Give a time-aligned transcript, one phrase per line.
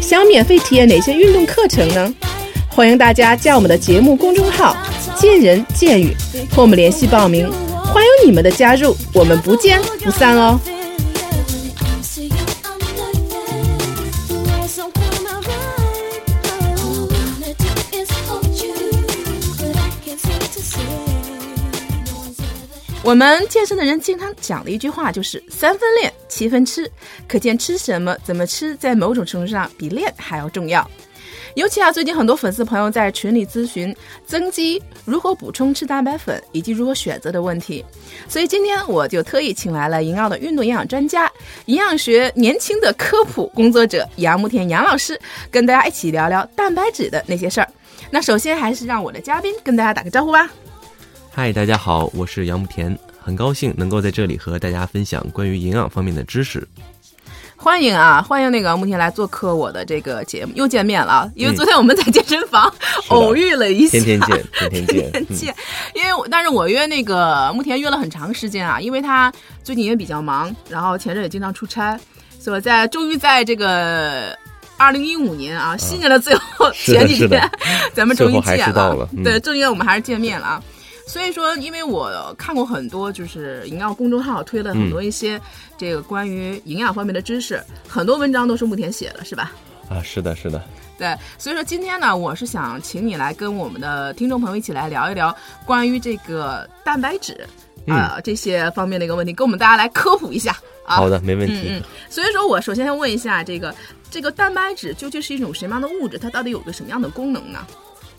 [0.00, 2.12] 想免费体验哪些运动课程呢？
[2.68, 4.76] 欢迎大家加我们的节目公众号
[5.14, 6.16] “见人见语”
[6.50, 7.50] 和我们联系报名。
[7.92, 10.58] 欢迎你们的加入，我们不见不散哦！
[23.10, 26.88] 我们健身的人经常讲的一句话就是“三分练，七分吃”，
[27.26, 30.88] 可见吃什么、怎么吃，在某种程度上比练还要重要。
[31.56, 33.92] 尤其啊，最近很多粉丝朋友在群里咨询
[34.24, 37.84] 增肌如何补充吃蛋白粉以及如何选择的问题，
[38.28, 41.28] 所以今天我就特意请来了银奥的运动营养专家、
[41.64, 45.20] 营养学年轻的科普工作者杨慕田杨老师，
[45.50, 47.66] 跟大家一起聊聊蛋白质的那些事儿。
[48.08, 50.48] 那首先还是让我的嘉宾跟大家打个招呼吧。
[51.32, 56.66] 嗨，大家好，我是杨慕田，很高兴能够在这里和大家分享关于营养方面的知识。
[57.56, 61.30] 欢迎啊，欢迎那个慕田来做客我的这个节目，又见面了。
[61.36, 62.72] 因为昨天我们在健身房
[63.08, 65.54] 偶遇了一下，天天见， 天天见，天天见。
[65.94, 71.98] 因为我但是我约那个慕田约了很长时间啊，因为他最近也比较忙，然后前阵也经常出差，
[72.40, 74.36] 所以在终于在这个
[74.76, 77.48] 二零一五年啊新年的最后前几天，
[77.94, 79.08] 咱们终于见了。
[79.22, 80.62] 对，终于我们还是见面了啊。
[81.10, 85.40] 所以说，因为我看过很多，就是营养公众号推了很多一些
[85.76, 89.50] 这个关于营养方面的知识，很多文章都是慕田写的，是吧？
[89.88, 90.62] 啊，是的，是的。
[90.96, 97.44] 对，所以说今天呢，我是想请你来跟我们的听众朋友一起来聊一聊关于这个蛋白质
[97.88, 100.52] 啊这些方面的一个问题，跟我们大家来科普一下
[100.86, 100.94] 啊。
[100.94, 101.70] 好的，没问题。
[101.70, 103.74] 嗯，所以说我首先要问一下，这个
[104.12, 106.18] 这个蛋白质究竟是一种什么样的物质？
[106.18, 107.66] 它到底有个什么样的功能呢？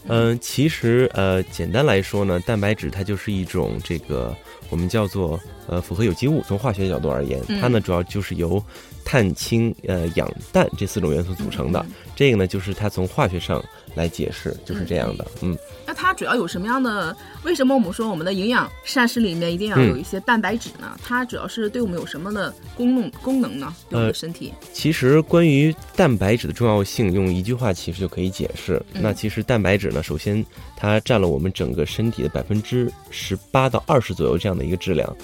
[0.07, 4.35] 嗯，其实呃，简单来说呢，蛋白质它就是一种这个
[4.69, 6.41] 我们叫做呃复合有机物。
[6.47, 8.61] 从化学角度而言，它呢主要就是由
[9.03, 11.85] 碳、氢、呃氧、氮这四种元素组成的。
[12.15, 13.63] 这个呢就是它从化学上
[13.95, 15.25] 来解释就是这样的。
[15.41, 15.57] 嗯，
[15.87, 17.15] 那它主要有什么样的？
[17.43, 20.95] 为什么我们说我们的营养膳食里面一定要有一些蛋白质呢？
[21.03, 23.73] 它主要是对我们有什么的功能功能呢？
[23.89, 24.53] 对我们身体？
[24.71, 28.79] 其实关于蛋白质的重要性，用一句话其实就可以解释。
[28.93, 30.45] 那其实蛋白质呢，首先
[30.75, 35.15] 它占了我们整个身体的百分之十八到二十左右这样的一个质量，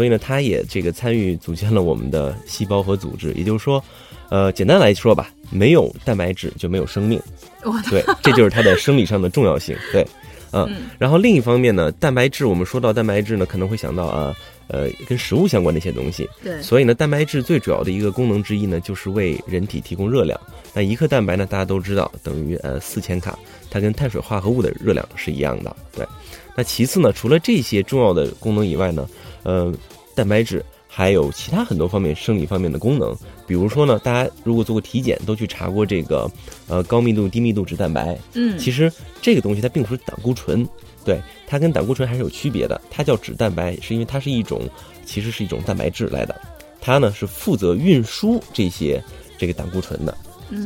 [0.00, 3.34] 所以呢，它也这个参与组建了我们的细胞和组织。
[3.34, 3.84] 也就是说，
[4.30, 7.20] 呃，简单来说吧，没有蛋白质就没有生命。
[7.90, 9.76] 对，这就是它的生理上的重要性。
[9.92, 10.02] 对。
[10.52, 14.34] 嗯，然后另一方面呢，蛋白质，我们说到蛋白质呢，可能会想到啊，
[14.68, 16.26] 呃，跟食物相关的一些东西。
[16.42, 20.40] 对，所以呢，蛋白质最主要的一个功能之一呢，就是为人体提供热量。
[20.72, 23.38] 那一克蛋白呢，大家都知道等于呃四千卡，
[23.70, 25.76] 它跟碳水化合物的热量是一样的。
[25.94, 26.06] 对，
[26.56, 29.08] 那其次呢，除了这些重要的功能以外呢，
[29.44, 29.72] 呃，
[30.20, 30.62] 蛋白质。
[30.92, 33.16] 还有其他很多方面生理方面的功能，
[33.46, 36.28] 比如说呢，大家如果做过体检，都去查过这个，
[36.66, 38.18] 呃，高密度、低密度脂蛋白。
[38.34, 38.92] 嗯，其实
[39.22, 40.68] 这个东西它并不是胆固醇，
[41.04, 42.78] 对，它跟胆固醇还是有区别的。
[42.90, 44.68] 它叫脂蛋白，是因为它是一种，
[45.06, 46.38] 其实是一种蛋白质来的，
[46.80, 49.00] 它呢是负责运输这些
[49.38, 50.12] 这个胆固醇的。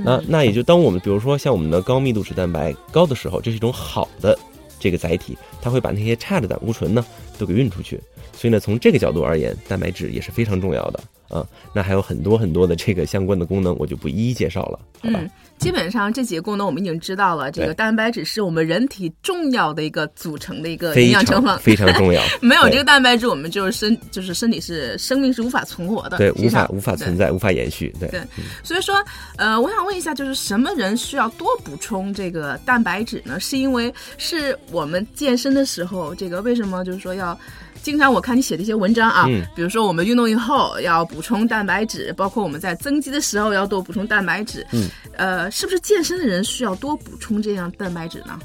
[0.02, 4.36] 那那也就当我们比如说像我们的高密度脂蛋白高的时候，这是一种好的
[4.80, 7.04] 这个载体，它会把那些差的胆固醇呢
[7.38, 8.00] 都给运出去。
[8.36, 11.46] 所以呢，从这个角度而言，蛋白质也是非常重要的啊。
[11.72, 15.20] 那还有很多很多的这个相关的功能，我就不一一介绍了，好吧？
[15.56, 17.50] 基本上这几个功能我们已经知道了。
[17.50, 22.20] 这个蛋白质是我们人体重要的一个组成的一个营养成分，非常重要。
[22.42, 27.94] 没有这个蛋白质，我们就是身就是身体是生命是无法存活的，对，无法无法存在，无法延续。
[28.00, 28.20] 对对，
[28.64, 28.96] 所以说，
[29.36, 33.38] 呃，我想问一下，就是什么人需要多补充这个蛋白质呢？
[33.38, 37.38] 是因为是我们健身的时候，这个为什么就是说要？
[37.82, 44.66] 经常我看你写的一些文章啊，比如说我们运动以后要补充蛋白质，包括我们在增肌的时候要多补充蛋白质。
[44.72, 48.38] 嗯，呃，是不是健身的人需要多补充这样蛋白质呢？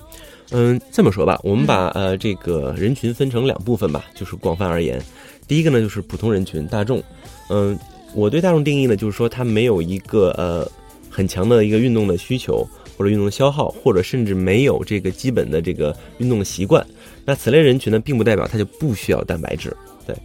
[0.51, 5.01] 嗯，这么说吧，我们把呃这个人群分成两部分吧，就是广泛而言，
[5.47, 7.01] 第一个呢就是普通人群大众。
[7.49, 7.77] 嗯，
[8.13, 10.69] 我对大众定义呢就是说他没有一个呃
[11.09, 12.67] 很强的一个运动的需求
[12.97, 16.85] 或者运动的消耗，或者甚至没有这个基本的这个运动的习惯。
[17.29, 19.71] 那此类人群呢，并不代表他就不需要蛋白质，
[20.07, 20.15] 对，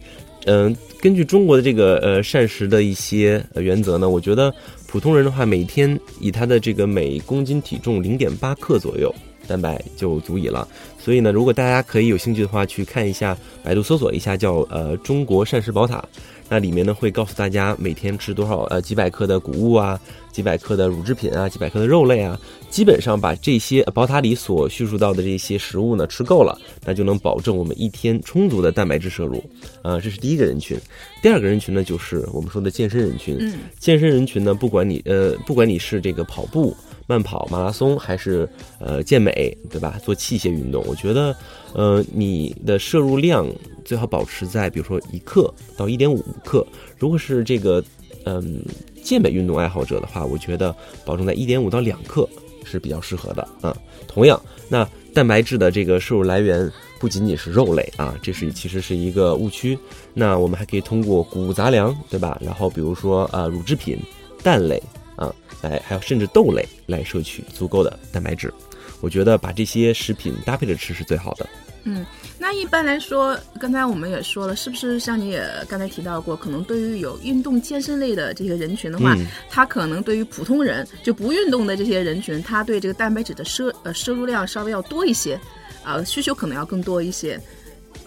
[0.47, 4.51] 嗯、根据中国的这个呃膳食的一些呃原则呢，我觉得
[4.87, 9.13] 普通人的话，每天以他的这个每公斤体重零点八克左右
[9.47, 10.67] 蛋白就足以了。
[10.97, 16.03] 所以呢，如果大家可以有兴趣的话，去看一下百度搜索一下叫呃中国膳食宝塔，
[16.49, 20.01] 那里面呢会告诉大家每天吃多少呃几百克的谷物啊，
[20.35, 22.37] 几百克的乳制品啊，几百克的肉类啊，
[22.69, 29.41] 基本上把这些呃宝塔里所叙述到的这些食物呢吃够了，那就能保证我们一天充足的蛋白质摄入。
[29.81, 30.77] 啊、这是第一个人群。
[31.21, 33.37] 第二个人群呢，就是我们说的健身人群。
[33.39, 36.75] 嗯健身人群呢，不管你呃，不管你是这个跑步、
[37.07, 38.49] 慢跑、马拉松，还是
[38.79, 39.97] 呃健美，对吧？
[40.03, 41.33] 做器械运动，我觉得
[41.73, 43.47] 呃你的摄入量
[43.85, 46.65] 最好保持在比如说一克到一点五克。
[46.97, 47.83] 如果是这个
[48.25, 48.61] 嗯、
[49.03, 50.75] 健美运动爱好者的话，我觉得
[51.05, 52.27] 保证在一点五到两克
[52.63, 53.75] 是比较适合的啊。
[54.07, 56.69] 同样，那蛋白质的这个摄入来源
[56.99, 59.77] 不仅仅是肉类啊，这是其实是一个误区。
[60.13, 62.37] 那我们还可以通过谷物杂粮，对吧？
[62.41, 63.97] 然后比如说呃乳制品、
[64.43, 64.81] 蛋类
[65.15, 68.53] 啊，来还有甚至豆类来摄取足够的蛋白质。
[69.01, 71.47] 我觉得把这些食品搭配着吃是最好的。
[71.87, 72.05] 嗯，
[72.39, 85.39] 那一般来说，刚才我们也说了，是不是像你也刚才提到过，可能对于有运动健身类的这些人群的话，嗯他可能对于普通人就不运动的这些人群，他对这个蛋白质的摄呃摄入量稍微要多一些，
[85.83, 87.39] 啊、需求可能要更多一些。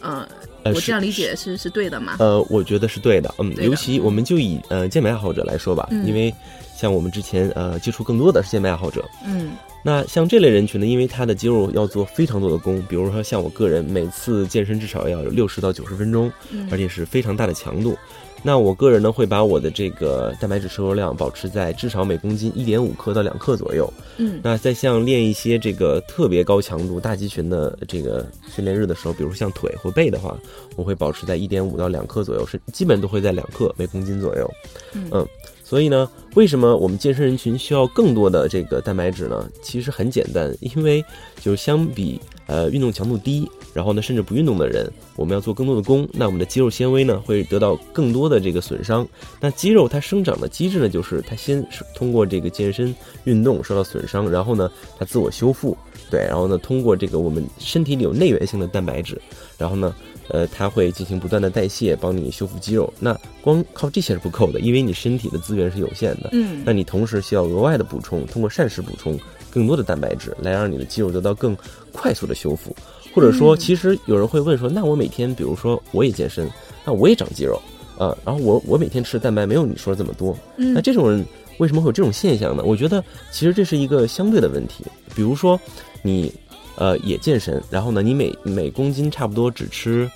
[0.00, 0.28] 呃，
[0.64, 2.16] 呃是我这样理解是是对的吗？
[2.18, 6.32] 呃，我觉得是对的，嗯，尤其我们就以呃健美爱好者来说吧，嗯因为
[6.76, 9.52] 像我们之前呃接触更多的是健美爱好者，嗯
[9.82, 17.96] 那像这类人群呢，因为他的肌肉要做非常多的功，比如说像我个人每次健身至少要有六十到九十分钟，嗯而且是非常大的强度。
[18.40, 23.92] 那我个人呢会把我的这个蛋白质摄入量保持在至少每公斤一点五克到两克左右。
[24.16, 30.38] 嗯那在像练一些这个特别高强度大肌群的这个训练日的时候，比如像腿或背的话，
[30.76, 34.48] 我会保持在一点五到两克左右，是基本都会在两克每公斤左右。
[34.92, 35.26] 嗯
[35.68, 39.46] 所以呢，为什么我们健身人群需要更多的这个蛋白质呢？
[39.60, 41.04] 其实很简单，因为
[41.42, 49.06] 就是相比呃运动强度低，然后呢甚至不运动的人，我们要做更多的功，那我们的肌肉纤维呢会得到更多的这个损伤。
[49.38, 51.62] 那肌肉它生长的机制呢，就是它先
[51.94, 52.94] 通过这个健身
[53.24, 55.76] 运动受到损伤，然后呢它自我修复，
[56.10, 59.20] 对，然后呢通过这个我们身体里有内源性的蛋白质，
[59.56, 59.94] 然后呢。
[60.30, 62.92] 呃，它会进行不断的代谢，帮你修复肌肉。
[63.00, 66.28] 那光靠这些是不够的，因为你身体的资源是有限的。
[66.32, 69.18] 嗯那你同时需要额外的补充，通过膳食补充
[69.50, 71.56] 更多的蛋白质，来让你的肌肉得到更
[71.92, 72.76] 快速的修复。
[73.14, 76.46] 或者说，嗯其实有人会问说，那我每天，比如说我也健身，
[76.84, 77.58] 那我也长肌肉，
[77.96, 81.24] 啊、然后我我每天吃的蛋白没有你说的这么多，嗯那这种人
[81.56, 82.62] 为什么会有这种现象呢？
[82.66, 83.02] 我觉得
[83.32, 84.84] 其实这是一个相对的问题。
[85.14, 85.58] 比如说
[86.02, 86.32] 你
[86.76, 90.10] 呃也健身，然后呢你每每公斤差不多只吃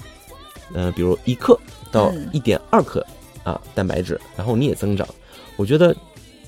[0.75, 1.59] 呃比如一克
[1.91, 3.05] 到嗯一点二克
[3.45, 5.07] 啊蛋白质，然后你也增长，
[5.57, 5.95] 我觉得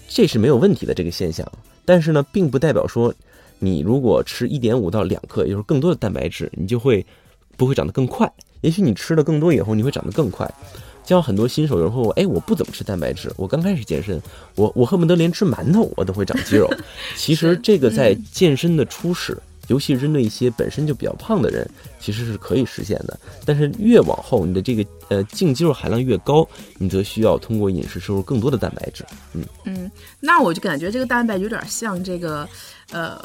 [0.09, 1.47] 这是没有问题的这个现象。
[1.85, 3.13] 但是呢，并不代表说
[3.59, 7.05] 你如果吃一点五到两克，也就是更多的蛋白质，你就会
[7.57, 8.31] 不会长得更快。
[8.63, 10.51] 也许你吃的更多以后，你会长得更快。
[11.05, 14.21] 就像很多新手有人会问我，哎，我不怎么吃蛋白质，我刚开始健身，
[14.55, 16.69] 我我恨不得连吃馒头我都会长肌肉。
[17.17, 19.37] 其实这个在健身的初始，
[19.69, 21.69] 尤其是针对一些本身就比较胖的人，
[22.01, 23.19] 其实是可以实现的。
[23.45, 26.47] 但是越往后，你的这个呃净肌肉含量越高，
[26.79, 29.05] 你则需要通过饮食摄入更多的蛋白质。
[29.35, 29.91] 嗯，嗯，
[30.21, 32.49] 那我就感觉这个蛋白有点像这个，
[32.93, 33.21] 呃，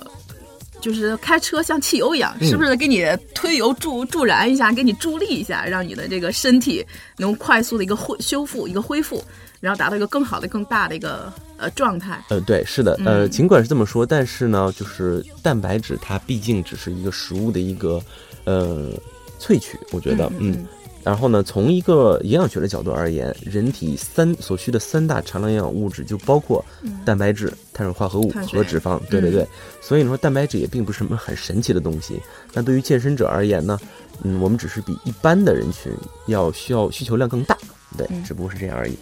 [0.81, 2.47] 就是开车像汽油一样，嗯。
[2.47, 6.85] 是不是给你推油助助燃一下，给你助力一下，让你的这个身体
[7.17, 9.23] 能快速的一个恢修复、一个恢复，
[9.59, 12.23] 然后达到一个更好的、更大的一个呃状态。
[12.29, 13.29] 呃，对，是的，呃，嗯。
[13.29, 18.01] 尽管是这么说，但是呢，就是蛋白质它毕竟只是一个食物的一个
[18.45, 18.91] 呃
[19.39, 20.65] 萃取，我觉得，嗯
[21.09, 26.63] 然后呢，从一个营养学的角度而言，人体三所需的三大常量营养物质就包括
[27.03, 28.99] 蛋白质、碳水化合物和脂肪。
[29.09, 29.43] 对对对，
[29.81, 32.21] 所以你说蛋白质也并不是什么很神奇的东西。
[32.53, 33.79] 那对于健身者而言呢，
[34.21, 35.91] 嗯，我们只是比一般的人群
[36.27, 37.57] 要需要需求量更大，
[37.97, 38.95] 对，嗯只不过是这样而已。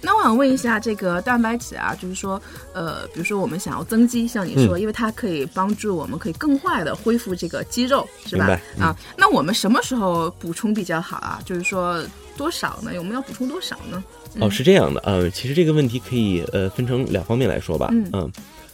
[0.00, 2.40] 那我想问一下，这个蛋白质啊，就是说，
[2.72, 8.60] 呃，比如说我们想要增肌，像你说，嗯因为它可以帮助我们可以更快的恢复这个肌肉，是吧？
[8.78, 11.40] 嗯啊，那我们什么时候补充比较好啊？
[11.44, 12.02] 就是说
[12.36, 12.92] 多少呢？
[12.96, 14.02] 我们要补充多少呢？
[14.40, 18.30] 哦，是这样的，呃，其实这个问题可以呃分成两方面来说吧，嗯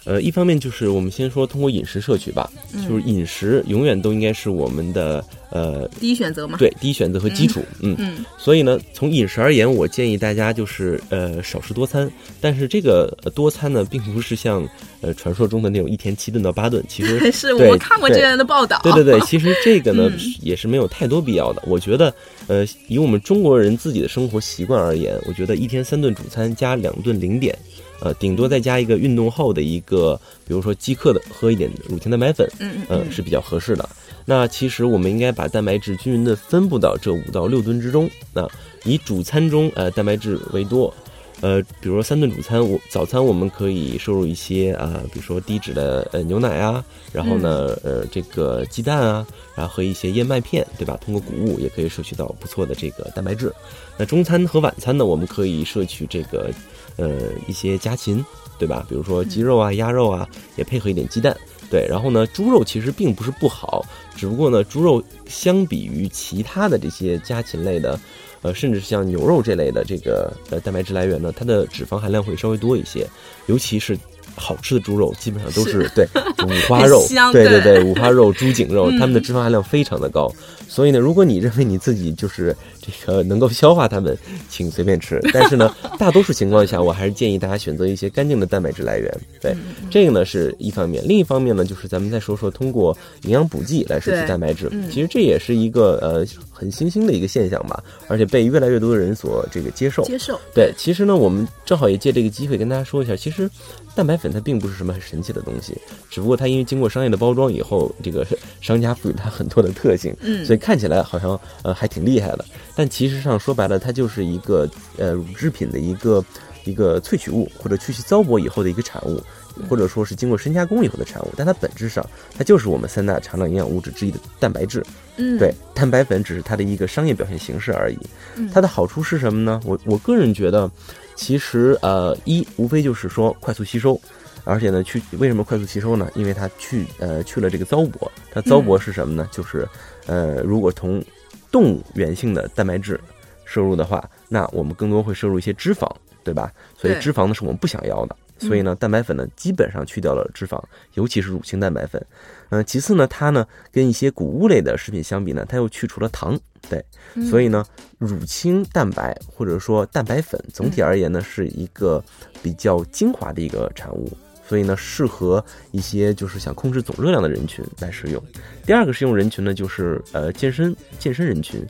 [0.07, 2.49] 呃，一方面就是我们先说通过饮食摄取吧，
[2.89, 6.57] 就是饮食永远都应该是我们的呃第一选择嘛。
[6.59, 12.11] 对第一选择和基础，嗯嗯，所以呢，从饮食而言，我建议大家就是呃少食多餐，
[12.41, 14.67] 但是这个呃多餐呢，并不是像
[15.01, 18.81] 呃传说中的那种一天七顿到八顿，其实 是对我看过这样的报道。
[18.85, 21.63] 对对对，其实这个呢、嗯也是没有太多必要的。
[21.67, 22.15] 我觉得，
[22.47, 27.57] 呃，以我们中国人自己的生活习惯而言，我觉得一天三顿主餐加两顿零点，
[28.01, 33.89] 呃，顶多再加一个运动后的一个，比如说即刻的喝一点乳清蛋白粉，嗯嗯呃，是比较合适的。
[34.25, 38.11] 那其实我们应该把蛋白质均匀的分布到这五到六顿之中。
[38.33, 38.47] 那
[38.85, 40.93] 以主餐中呃蛋白质为多，
[41.41, 50.99] 呃，比如说三顿主餐，我早餐我们可以摄入一些啊、比如说低脂的呃牛奶啊，然后呢呃这个鸡蛋啊，然后和一些燕麦片，对吧？
[51.05, 53.53] 通过谷物也可以摄取到不错的这个蛋白质。
[53.97, 56.51] 那中餐和晚餐呢，我们可以摄取这个
[56.97, 58.25] 呃一些家禽，
[58.59, 58.85] 对吧？
[58.89, 61.37] 比如说鸡肉啊、鸭肉啊，也配合一点鸡蛋。
[61.71, 63.85] 对，然后呢，猪肉其实并不是不好，
[64.15, 67.99] 只不过呢，猪肉相比于其他的这些家禽类的，
[68.43, 73.07] 呃，甚至是像牛肉这类的这个呃蛋白质来源呢，它的脂肪含量会稍微多一些，
[73.47, 73.99] 尤其是。
[74.39, 76.07] 好吃的猪肉基本上都是是对
[76.45, 80.31] 五花肉， 对对对，五花肉、猪颈肉，嗯它们的脂肪含量非常的高。
[80.69, 84.17] 所以呢，如果你认为你自己就是这个能够消化它们，
[84.49, 85.21] 请随便吃。
[85.33, 89.21] 但是呢，大多数情况下，我还是建议大家选择一些干净的蛋白质来源。
[89.41, 94.69] 对，嗯这个呢是一方面，另一方面呢，就是咱们再说说通过营养补剂来摄取蛋白质。
[94.73, 96.27] 嗯其实这也是一个呃
[96.59, 100.03] 很新兴的一个现象吧，而且被越来越多的人所这个接受。
[100.05, 100.41] 接受。
[100.55, 103.51] 对，其实呢，我们正好也借这个机会跟大家说一下，其实
[103.95, 105.77] 蛋白粉它并不是什么很神奇的东西，
[106.09, 108.27] 只不过它因为经过商业的包装以后，这个
[108.63, 112.45] 商家赋予它很多的特性，嗯所以看起来好像呃还挺厉害的，
[112.75, 116.25] 但其实上说白了，它就是一个呃乳制品的一个
[116.65, 119.23] 一个萃取物或者去其糟粕以后的一个产物。
[119.69, 122.05] 或者说是经过深加工以后的产物，但它本质上
[122.37, 124.85] 它就是我们三大常量营养物质之一的蛋白质。
[125.17, 127.99] 嗯，对，蛋白粉只是它的一个商业表现形式而已。
[128.37, 129.61] 嗯它的好处是什么呢？
[129.65, 130.71] 我我个人觉得，
[131.15, 133.99] 其实呃，一无非就是说快速吸收，
[134.45, 136.11] 而且呢，去为什么快速吸收呢？
[136.15, 139.27] 因为它去呃去了这个糟粕，它糟嗯粕是什么呢？
[139.33, 139.67] 就是
[140.07, 141.03] 呃，如果从
[141.51, 143.01] 动物源性的蛋白质
[143.47, 145.91] 摄入的话，那我们更多会摄入一些脂肪，
[146.23, 146.53] 对吧？
[146.77, 148.15] 所以脂肪呢是我们不想要的。
[148.39, 150.63] 所以呢，蛋白粉呢基本上去掉了脂肪，
[150.95, 152.05] 尤其是乳清蛋白粉。
[152.51, 156.39] 嗯、其次呢，它呢跟一些谷物类的食品相比呢，它又去除了糖。
[156.69, 156.85] 对，
[157.31, 157.65] 所以呢，
[157.99, 162.03] 乳清蛋白或者说蛋白粉，总体而言呢是一个
[162.43, 164.11] 比较精华的一个产物。
[164.49, 168.23] 所以呢，适合一些就是想控制总热量的人群来食用。
[168.65, 171.67] 第二个适用人群呢，就是呃健身健身人群。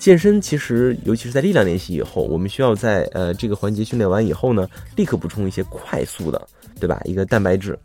[0.00, 4.66] 健身其实尤其是在力量练习以后，我们需要在呃这个环节训练完以后呢，
[4.96, 6.48] 立刻补充一些快速的，
[6.80, 6.98] 对吧？
[7.04, 7.78] 一个蛋白质。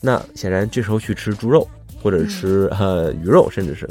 [0.00, 1.66] 那显然这时候去吃猪肉
[2.02, 3.88] 或者吃呃鱼肉，甚至是。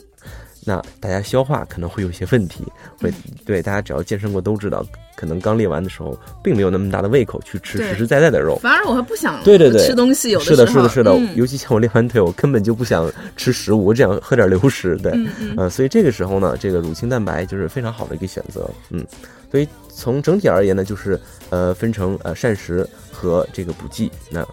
[0.70, 2.64] 那大家消化可能会有一些问题，
[3.02, 3.12] 会
[3.44, 4.86] 对大家只要健身过都知道，
[5.16, 11.12] 可能刚练完的时候并没有那么大的胃口去吃实实在在的肉，反而我还不想对对对吃东西，有是的，时候是的，是的。
[11.12, 14.96] 嗯尤其像我练完腿，我根本就不想吃食物，我只想喝点流食。
[14.98, 18.70] 对，嗯嗯呃，所以这个时候呢，这个乳清蛋白就是非常好的一个选择。
[18.92, 19.04] 嗯，
[19.50, 24.12] 所以从整体而言呢，就是呃分成呃膳食和这个补剂。
[24.30, 24.46] 那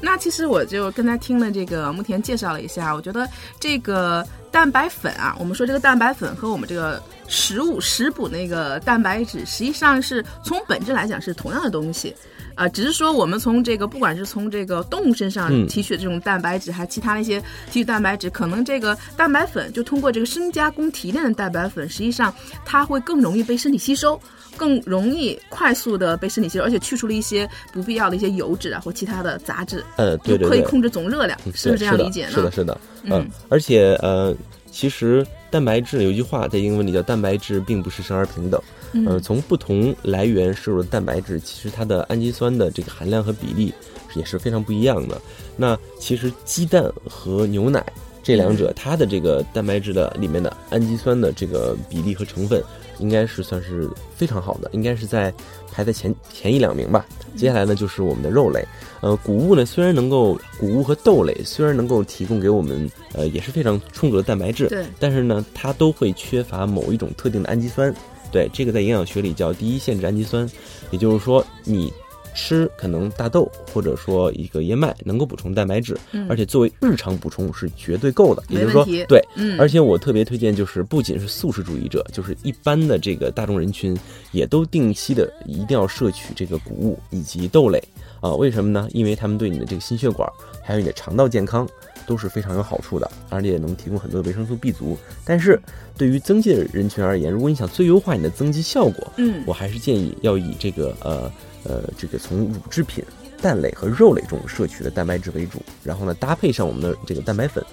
[0.00, 3.28] 那其实我就跟他听了这个木田介绍了一下，我觉得
[3.60, 12.14] 这个蛋白粉啊，我们说这个蛋白粉和我们这个食物食补那个蛋白质，实际上是从本质来讲是同样的东西。
[12.56, 15.66] 啊、只是说我们从这个，不管是从这个动物身上嗯。
[15.66, 22.32] 提取的这种蛋白质，还其他的一些提取蛋白质，可能这个蛋白粉就通过这个深加工提炼的蛋白粉，实际上
[22.64, 24.20] 它会更容易被身体吸收，
[24.56, 32.32] 更容易快速的被身体吸收，而且去除了一些不必要的一些油脂啊或其他的杂质，呃，对对对，就可以控制总热量，嗯是不是这样理解呢？
[32.32, 34.34] 是的，是的，嗯嗯，而且呃，
[34.70, 38.60] 其实蛋白质有一句话在英文里叫“蛋白质并不是生而平等”。
[39.06, 43.74] 呃，嗯从不同来源摄入的蛋白质，其实它的氨基酸的这个含量和比例
[44.14, 45.20] 也是非常不一样的。
[45.56, 47.84] 那其实鸡蛋和牛奶
[48.24, 52.60] 这两者，它的这个蛋白质的里面的氨基酸的这个比例和成分，
[52.98, 55.32] 应该是算是非常好的，应该是在
[55.70, 57.04] 排在前前一两名吧。
[57.36, 58.64] 接下来呢，就是我们的肉类。
[59.02, 67.94] 呃，谷物呢，虽然能够谷物和豆类虽然能够提供给我们呃也是非常充足的蛋白质，对，但是呢，它都会缺乏某一种特定的氨基酸。
[68.32, 70.50] 对，这个在营养学里叫第一限制氨基酸，
[70.90, 71.92] 也就是说，你
[72.34, 78.42] 吃可能大豆或者说一个燕麦能够补充蛋白质，嗯而且作为日常补充是绝对够的。
[78.48, 83.96] 也就是说对，嗯，而且我特别推荐，就是不仅是素食主义者，就是一般的这个大众人群，
[84.32, 87.82] 也都定期的一定要摄取这个谷物以及豆类
[88.20, 88.88] 啊，为什么呢？
[88.92, 90.28] 因为它们对你的这个心血管
[90.62, 91.68] 还有你的肠道健康
[92.06, 94.96] 都是非常有好处的，而且也能提供很多的维生素 B 族。
[95.24, 95.60] 但是
[95.96, 101.30] 对于增肌的人群而言，如果你想最优化你的增肌效果，嗯我还是建议要以这个呃
[101.64, 103.04] 呃这个从乳制品、
[103.40, 107.64] 蛋类和肉类中摄取的蛋白质为主，然后呢搭配上我们的这个蛋白粉，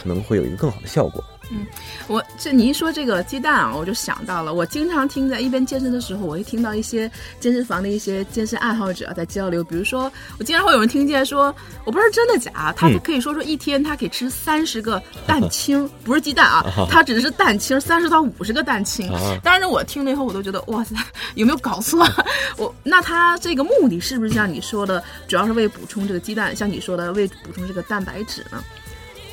[0.00, 1.22] 可能会有一个更好的效果。
[1.52, 1.66] 嗯
[2.06, 11.52] 我这你一说这个鸡蛋啊，我就想到了，我经常听在一边健身的时候，我会听到一些健身房的一些健身爱好者在交流，比如说，我经常会有人听见说，
[11.84, 19.10] 我不知道真的假，他嗯可以说说一天他可以吃三十个蛋清， 不是鸡蛋啊，他只是蛋清，三十到五十个蛋清。
[19.10, 20.94] 啊当然，我听了以后，我都觉得哇塞，
[21.34, 22.06] 有没有搞错？
[22.58, 28.62] 我那他这个目的是不是像你说的，主要是为补充这个鸡蛋，像你说的为补充这个蛋白质呢？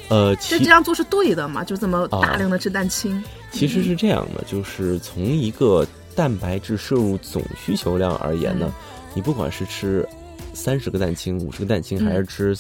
[0.10, 1.64] 呃，其这这样做是对的嘛？
[1.64, 3.22] 就这么啊大量的吃蛋清？
[3.52, 5.86] 其实是这样的，就是从一个
[6.16, 8.74] 蛋白质摄入总需求量而言呢，
[9.14, 10.08] 你不管是吃
[10.54, 12.58] 三十个蛋清、五十个蛋清，嗯还是吃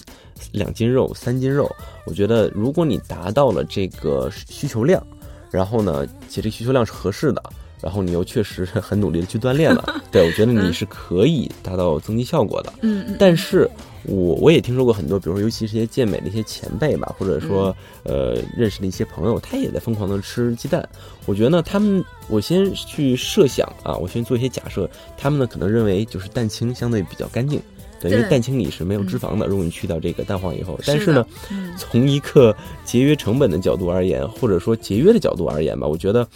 [0.51, 1.69] 两斤肉、三斤肉，
[2.05, 5.01] 我觉得如果你达到了这个需求量，
[5.49, 7.41] 然后呢，且这需求量是合适的。
[7.79, 12.73] 然后你又确实很努力的去锻炼了， 对我觉得你是可以达到增肌效果的。
[12.81, 13.69] 嗯嗯，但是
[14.07, 20.87] 我我也听说过很多，比如说尤其是一些健美的一些前辈吧，或者说、呃认识的一些朋友，他也在疯狂的吃鸡蛋。
[21.25, 27.61] 我觉得呢，他们我先去设想啊，我先做一些假设，他们呢可能认为就是蛋清相对比较干净。
[27.99, 36.27] 对，因为蛋清里是没有脂肪的，如果你去掉这个蛋黄以后，但是呢，嗯从一个节约成本的角度而言，或者说节约的角度而言吧，我觉得，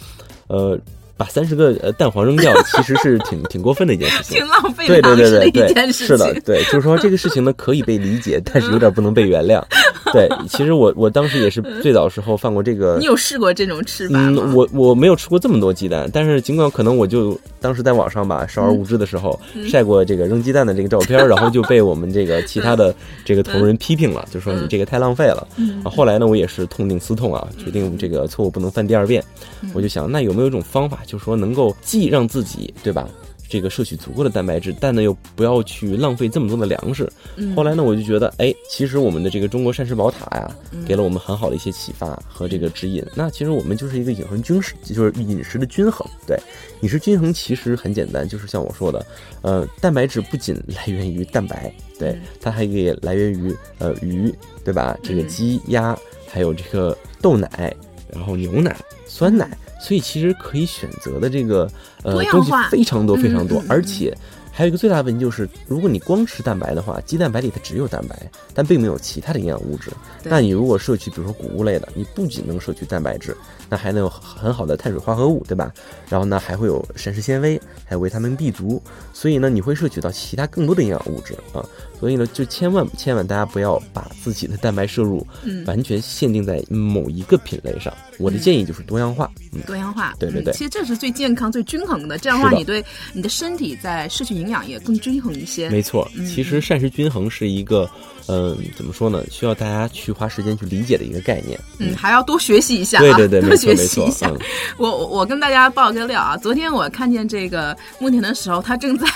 [0.48, 0.76] 呃，
[1.16, 4.46] 把三十个呃蛋黄扔掉，其实是挺挺过分的一件事情 挺。
[4.46, 5.92] 浪费对对对对对。
[5.92, 9.62] 是的，对，就是说这个事情呢可以被理解，但是有点不能被原谅。
[10.12, 13.06] 对，其实我我当时也是最早时候犯过这个你。
[13.06, 14.42] 有试过这种吃法吗？
[14.44, 22.94] 嗯，我我没有吃过这么多鸡蛋，但是尽管可能我就当时在网上吧，少儿无知的时候、嗯晒过这个扔鸡蛋的这个照片，然后就被我们这个其他的
[23.24, 25.46] 这个同仁批评了，就说你这个太浪费了。
[25.56, 29.22] 嗯啊，后来呢，我也是痛定思痛啊，决定这个错误不能犯第二遍。
[29.62, 33.08] 嗯我就想，那有没有一种方法，就是说能够既让自己对吧，
[33.52, 37.06] 这个摄取足够的蛋白质，但呢又不要去浪费这么多的粮食。
[37.36, 43.04] 嗯后来呢，我就觉得，哎，其实我们的这个中国膳食宝塔呀，嗯给了我们很好的一些启发和这个指引。
[43.14, 46.08] 那其实我们就是一个饮食均衡，就是饮食的均衡。
[46.26, 46.38] 对，
[46.80, 49.04] 饮食均衡其实很简单，就是像我说的，
[49.42, 54.96] 呃，蛋白质不仅来源于蛋白，对嗯，它还可以来源于呃鱼，对吧？
[55.02, 55.94] 这个嗯鸡鸭，
[56.26, 57.76] 还有这个豆奶，
[58.10, 58.74] 然后牛奶、
[59.06, 59.46] 酸奶，
[59.82, 61.68] 所以其实可以选择的这个
[62.02, 64.16] 呃东西非常多非常多而且。
[64.54, 69.90] 还有一个最大的问题就是，如果你光吃蛋白的话，鸡蛋白里它只有蛋白，但并没有其他的营养物质。
[70.22, 73.34] 对那你如果摄取，比如说谷物类的，你不仅能摄取蛋白质，
[73.72, 75.72] 那还能有很好的碳水化合物，对吧？
[76.10, 78.82] 然后呢，还会有膳食纤维，还有维他命 B 族，
[79.14, 81.64] 所以呢，你会摄取到其他更多的营养物质啊。
[81.98, 87.94] 所以呢，就千万千万大家不要把自己的蛋白摄入嗯完全限定在某一个品类上。
[88.18, 89.30] 我的建议就是多样化。
[89.52, 92.18] 嗯，多样化，对对对嗯其实这是最健康、最均衡的。
[92.18, 95.70] 这样的话，你对你的身体在摄取营养也更均衡一些。
[95.70, 97.88] 没错，嗯其实膳食均衡是一个，
[98.26, 99.24] 嗯、怎么说呢？
[99.30, 101.58] 需要大家去花时间去理解的一个概念。
[101.78, 104.26] 嗯，还要多学习一下、啊，对对对，多没错学习一下。
[104.28, 104.38] 嗯
[104.76, 109.06] 我我我跟大家爆个料啊，昨天我看见这个牧田的时候，他正在。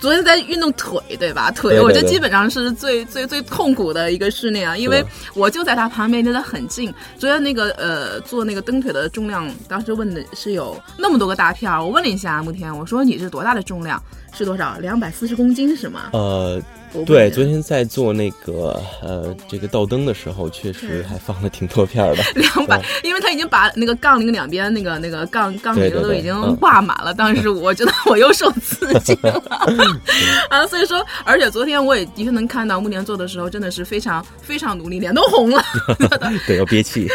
[0.00, 1.50] 昨天在运动腿，对吧？
[1.52, 6.92] 腿，我觉得基本上是最最最痛苦的一个训练啊，因为我就在他旁边，离得很近。
[7.18, 14.02] 昨天那个呃做那个蹬腿的重量，当时问的是有那么多个大片儿，我问了一下慕田，我说你是多大的重量？
[14.34, 14.76] 是多少？
[14.78, 16.10] 两百四十公斤是吗？
[16.12, 16.60] 呃，
[17.06, 22.22] 对，昨天在做那个呃这个倒灯的时候，确实还放了挺多片儿的。
[22.34, 27.12] 两百，因为他已经把那个杠铃两边那个那个杠杠铃都已经嗯挂满了。
[27.12, 29.42] 当时我觉得我又受刺激了
[30.50, 35.62] 啊，所以说，而且昨天我也的确能看到木年做的时候，真的是非常非常努力，脸都红了。
[36.46, 37.08] 对，要憋气。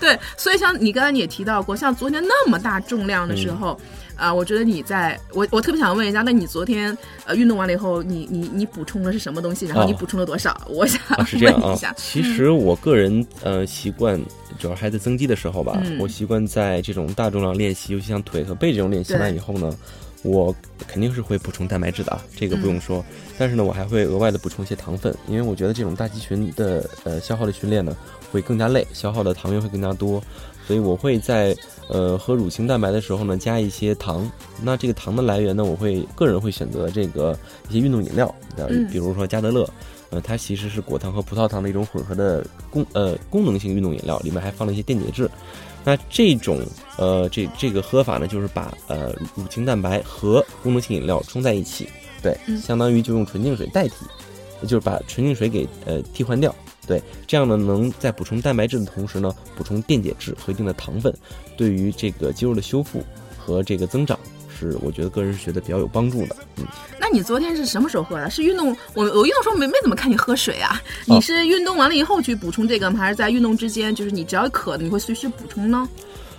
[0.00, 3.76] 对，所以像你刚才你也提到过，像昨天那么大重量的时嗯
[4.16, 4.24] 候。
[4.24, 9.66] 啊、我觉得你在我我特别想问一下，那你昨天呃运动完了以后，你你你补充的是什么东西？
[9.66, 10.60] 然后你哦补充了多少？
[10.68, 11.94] 我想啊，是这样啊问一下。。
[11.96, 14.20] 其实我个人呃习惯，
[14.58, 19.76] 主要还在增肌的时候吧，嗯我习惯在这种大重量练习，尤其像腿和背这种练习完以后呢，
[20.22, 20.54] 我
[20.88, 23.04] 肯定是会补充蛋白质的啊，这个不用说。
[23.38, 27.94] 但是呢，我还会额外的补充一些糖分，因为我觉得这种大肌群的呃消耗的训练呢，
[28.32, 30.22] 会更加累，消耗的糖原会更加多。
[30.66, 31.56] 所以我会在
[31.88, 34.28] 呃喝乳清蛋白的时候呢，加一些糖。
[34.60, 38.34] 那这个糖的来源呢，我会个人会选择这个一些运动饮料，
[38.90, 39.68] 比如说加德乐，
[40.10, 45.30] 呃，它其实是果糖和葡萄糖的一种混合的功呃功能性运动饮料，里面还放了一些电解质。
[45.84, 46.60] 那这种
[46.98, 51.88] 呃这这个喝法呢，就是把呃乳清蛋白和功能性饮料冲在一起，
[52.20, 53.94] 对，相当于就用纯净水代替，
[54.62, 56.52] 就是把纯净水给呃替换掉。
[56.86, 61.12] 对，这样呢，能在补充蛋白质的同时呢，补充电解质和一定的糖分，
[61.56, 63.04] 对于这个肌肉的修复
[63.36, 64.18] 和这个增长，
[64.58, 66.36] 是我觉得个人是觉得比较有帮助的。
[66.58, 66.64] 嗯，
[67.00, 68.30] 那你昨天是什么时候喝的？
[68.30, 68.68] 是运动？
[68.94, 70.80] 我我运动时候没没怎么看你喝水啊？
[71.06, 72.98] 你是运动完了以后去补充这个吗？
[72.98, 75.88] 还是在运动之间，就是你只要渴，你会随时补充呢？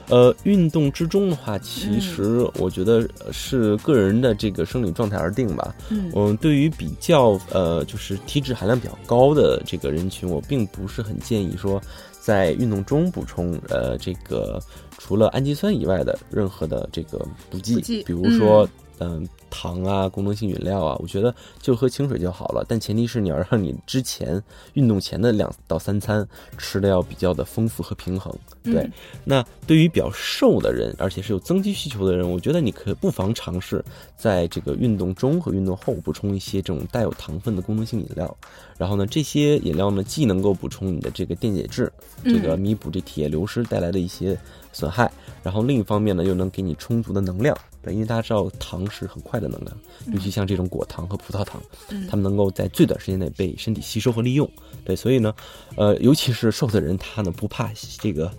[0.09, 5.75] 呃，运动之中的话，其实我觉得是个人的这个生理状态而定吧。
[5.89, 11.81] 嗯，对于比较呃，就是体脂含量比较高的这个人群，我并不是很建议说
[12.19, 14.59] 在运动中补充呃这个
[14.97, 18.67] 除了氨基酸以外的任何的这个补剂，比如说
[18.99, 19.27] 嗯。
[19.49, 22.65] 糖啊，功能性饮料啊，我觉得就喝清水就好了。
[22.67, 24.41] 但前提是你要让你之前
[24.73, 28.33] 运动前的两到三餐吃的要比较的丰富和平衡。
[28.63, 28.89] 对，
[29.23, 33.83] 那对于比较瘦的人，而且是有增肌需求的人，我觉得你可不妨尝试
[34.17, 38.37] 在这个运动中和运动后补充一些这种带有糖分的功能性饮料。
[38.77, 41.91] 然后呢，这些饮料呢，既能够补充你的这个电解质，
[42.23, 44.37] 这个弥补这体液流失带来的一些
[44.71, 47.57] 损害，然后另一方面呢，又能给你充足的能量。
[47.81, 49.77] 对因为大家知道糖是很快的能量，
[50.13, 51.61] 尤其像这种果糖和葡萄糖，
[52.09, 54.49] 它们能够在最短时间内被身体吸收和利用。
[54.83, 55.33] 对，所以呢，
[55.75, 57.69] 呃，尤其是瘦的人，他呢不怕
[57.99, 58.31] 这个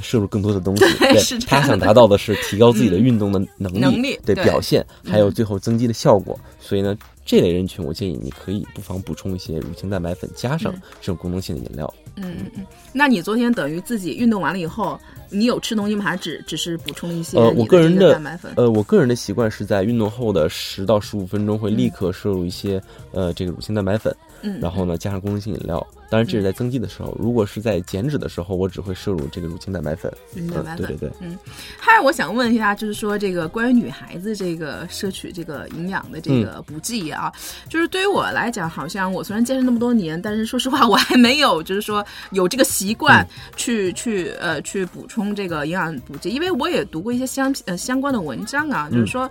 [0.00, 6.38] 摄入更多的东西，对，他想达到的是提高自己的运动的能力，对表现，还有最后增肌的效果。
[6.60, 6.96] 所以呢。
[7.26, 11.92] 这类人群，我建议你可以不妨补充一些乳清蛋白粉，加上这种功能性的饮料。
[12.14, 16.04] 嗯嗯嗯，那你昨天等于自己运动完了以后，你有吃东西吗？
[16.04, 17.36] 还是只只是补充了一些？
[17.36, 18.18] 呃，我个人的
[18.54, 25.84] 呃，我个人的习惯是在运动后的十到十五分钟会立刻摄入一些呃这个乳清蛋白粉，嗯，然后呢加上功能性饮料。
[26.08, 27.16] 当然，这是在增肌的时候。
[27.18, 30.12] 如果是在减脂的时候，我只会摄入这个乳清蛋白粉。
[30.52, 31.12] 蛋白粉，对对对。
[31.20, 31.38] 嗯，
[31.78, 37.32] 还有我想问一下，就是说这个关于女孩子这个摄取这个营养的这个补剂啊，
[37.68, 49.28] 就是对于我来讲，好像我虽然健身那么多年，但是说实话，我还没有就是说有这个习惯去去呃去补充这个营养补剂，因为我也读过一些相呃相关的文章啊，就是说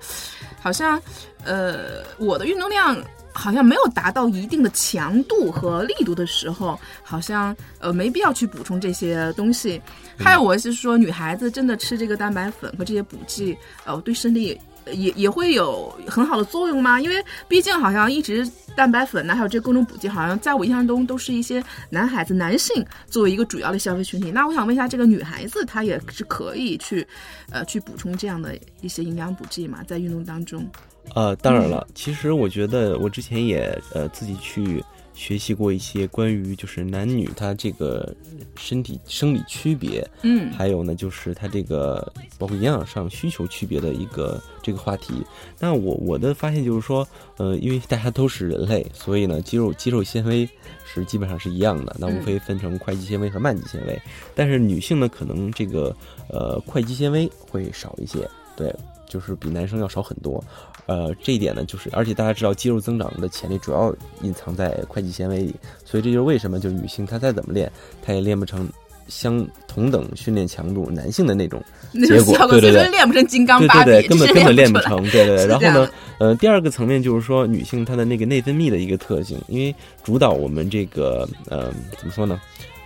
[0.60, 1.02] 好像
[1.44, 2.98] 呃我的运动量。
[3.36, 9.80] 好像没有达到一定的强度和力度的时候，好像呃没必要去补充这些东西。
[10.17, 14.58] 还有，我是说，女孩子真的吃这个蛋白粉和这些补剂，呃，对身体
[14.93, 17.00] 也也会有很好的作用吗？
[17.00, 17.15] 因为
[17.48, 24.32] 毕竟好像一直蛋白粉呢，还有这各种补剂，好像在我印象中都是一些男孩子、男性作为一个主要的消费群体。
[24.32, 27.06] 那我想问一下，这个女孩子她也是可以去
[27.50, 29.80] 呃去补充这样的一些营养补剂吗？
[29.88, 30.65] 在运动当中？
[31.13, 34.84] 呃，当然了，其实我觉得我之前也呃自己去
[35.15, 38.13] 学习过一些关于就是男女他这个
[38.58, 45.25] 身体生理区别，嗯，还有呢就是他这个包括营养上需求区别的一个这个话题。
[45.58, 50.47] 那我我的发现就是说，呃，因为大家都是人类，所以呢肌肉肌肉纤维
[50.86, 53.99] 是基本上是一样的，那无非分成快肌纤维和慢肌纤维。
[54.36, 55.95] 但是女性呢，可能这个
[56.30, 58.73] 呃快肌纤维会少一些，对，
[59.08, 60.43] 就是比男生要少很多。
[60.88, 67.71] 呃，这一点呢，就是而且大家知道，肌肉增长的潜力主要隐藏在会计纤维里，所以这就是为什么，就是女性她再怎么练，
[68.02, 68.67] 她也练不成
[69.08, 71.62] 相同等训练强度男性的那种
[72.08, 75.45] 结果，对对对，练不成金刚芭比，对对对，根本根本练不成，对对。
[75.48, 82.39] 然后呢，呃，第二个层面就是说，女性她的那个内分泌的一个特性，因为主导我们这个呃怎么说呢，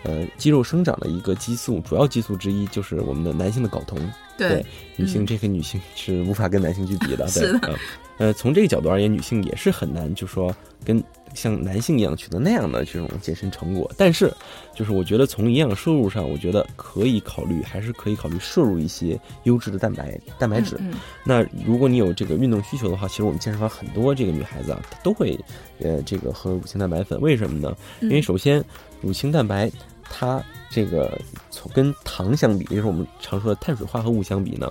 [0.04, 4.00] 呃，肌肉生长的一个激素，主要激素之一就是我们的男性的睾酮。
[4.38, 7.76] 对，女性这个女性是无法跟男性去比的，对，
[8.18, 13.92] 呃，从这个角度而言，女性也是很难，就说跟像男性一样取得那样的这种健身成果。
[13.98, 14.34] 但是，
[14.76, 20.80] 就是我觉得从营养摄入上，我觉得可以考虑，还是可以考虑摄入一些优质的蛋白蛋白质。
[21.24, 25.40] 那如果你有这个运动需求的话，其实我们健身房很多这个女孩子啊，她都会
[25.80, 27.20] 呃这个喝乳清蛋白粉。
[27.22, 27.76] 为什么呢？
[28.02, 28.64] 因为首先
[29.02, 29.72] 乳清蛋白。
[30.12, 34.68] 它这个从跟糖相比，也就是我们常说的碳水化合物相比呢，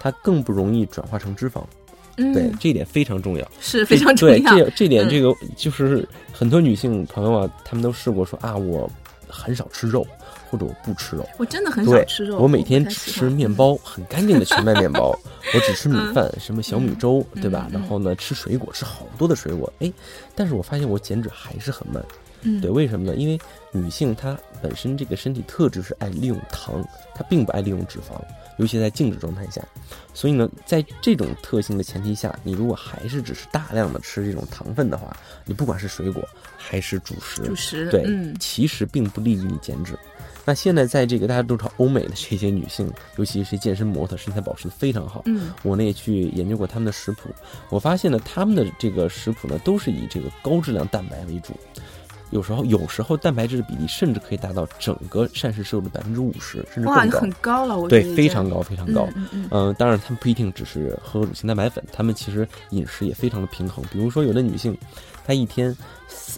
[0.00, 1.62] 它更不容易转化成脂肪。
[2.16, 4.34] 对，这一点非常重要，是非常重要。
[4.36, 8.88] 对，这这点这个就是很多女性朋友啊，她们都试过说啊，我
[9.28, 10.06] 很少吃肉，
[10.48, 11.28] 或者我不吃肉。
[11.38, 15.18] 我真的很少吃肉，我每天只吃面包，很干净的全麦面包。
[15.52, 17.68] 我只吃米饭，什么小米粥，对吧？
[17.72, 19.70] 然后呢，吃水果，吃好多的水果。
[19.80, 19.92] 哎，
[20.34, 22.02] 但是我发现我减脂还是很慢。
[22.42, 23.16] 嗯，对，为什么呢？
[23.16, 23.38] 因为
[23.72, 26.82] 女性她本身这个身体特质是爱利用糖，
[27.14, 28.20] 她并不爱利用脂肪，
[28.58, 29.62] 尤其在静止状态下。
[30.12, 36.22] 所以呢，在这种特性的前提下，你如果还是只是大量的吃这种糖分的话，你不管是水果
[36.56, 39.98] 还是主食，主食对，嗯其实并不利于你减脂。
[40.46, 45.22] 那现在在这个大家都知道，欧美的这些女性，尤其是健身模特，身材保持的非常好。
[45.24, 47.30] 嗯我呢也去研究过他们的食谱，
[47.70, 51.54] 我发现呢，他们的这个食谱呢都是以这个高质量蛋白为主，
[52.34, 57.20] 有时候有时候蛋白质的比例甚至可以达到整个膳食摄入的百分之五十，甚至哇，更高。
[57.20, 59.08] 很高了，我觉对非常高，非常高。
[59.14, 63.84] 嗯嗯嗯、当然，他们不一定只是喝乳清蛋白粉，他们其实饮食也非常的平衡。
[63.88, 64.76] 比如说，有的女性，
[65.24, 65.74] 她一天，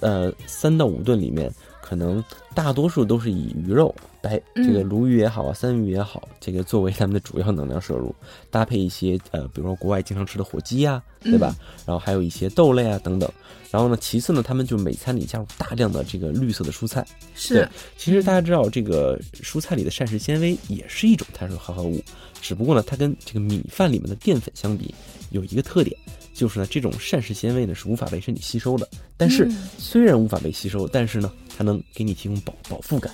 [0.01, 2.23] 呃，三到五顿里面，可能
[2.55, 3.95] 大多数都是以鱼肉，
[4.27, 8.15] 白这个嗯鲈鱼也好啊，三文鱼也好，这个作为他们的主要能量摄入，
[8.51, 11.55] 搭配一些呃，比如说国外经常吃的火鸡呀、对吧？
[11.87, 13.31] 然后还有一些豆类啊等等。
[13.71, 17.07] 然后呢，其次呢，他们就每餐里加入大量的这个绿色的蔬菜。
[17.35, 22.03] 是对，其实大家知道，这个蔬菜里的膳食纤维也是一种碳水化合物，
[22.41, 24.95] 只不过呢，它跟这个米饭里面的淀粉相比，
[25.31, 25.95] 有一个特点，
[26.33, 28.89] 就是呢，这种膳食纤维呢是无法被身体吸收的。
[29.17, 33.13] 但是嗯虽然无法被吸收，但是呢，它能给你提供饱饱腹感，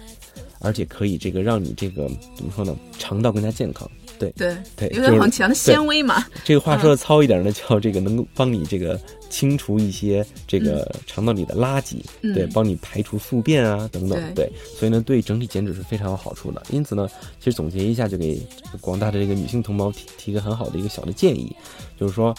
[0.62, 3.90] 而且可以这个让你这个怎么说呢，肠道更加健康。
[4.18, 12.32] 对对对，有就是点很强的纤维嘛，这个话说的糙一点呢，叫这个能够帮你这个清除一些这个肠道里的垃圾，嗯。
[12.32, 14.46] 对，帮你排除宿便啊等等，对。
[14.46, 16.62] 对，所以呢，对整体减脂是非常有好处的。
[16.70, 17.08] 因此呢，
[17.40, 18.40] 其实总结一下，就给
[18.80, 21.50] 广大的这个女性同胞提提个很好的一个小的建议，
[21.98, 22.32] 就是说，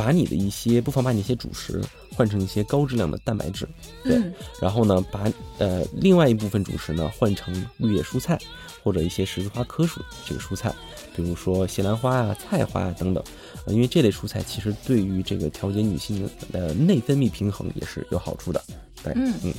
[0.00, 1.78] 把你的一些不妨把你一些主食
[2.16, 3.68] 换成一些高质量的蛋白质，
[4.02, 8.38] 对，嗯然后呢，把呃另外一部分主食呢换成绿叶蔬菜
[8.82, 10.74] 或者一些十字花科属这个蔬菜，
[11.14, 13.22] 比如说西兰花啊、菜花啊等等，
[13.66, 18.64] 呃，因为这类蔬菜其实对于这个调节女性的呃内分泌平衡也是有好处的。
[19.02, 19.52] 对，嗯嗯，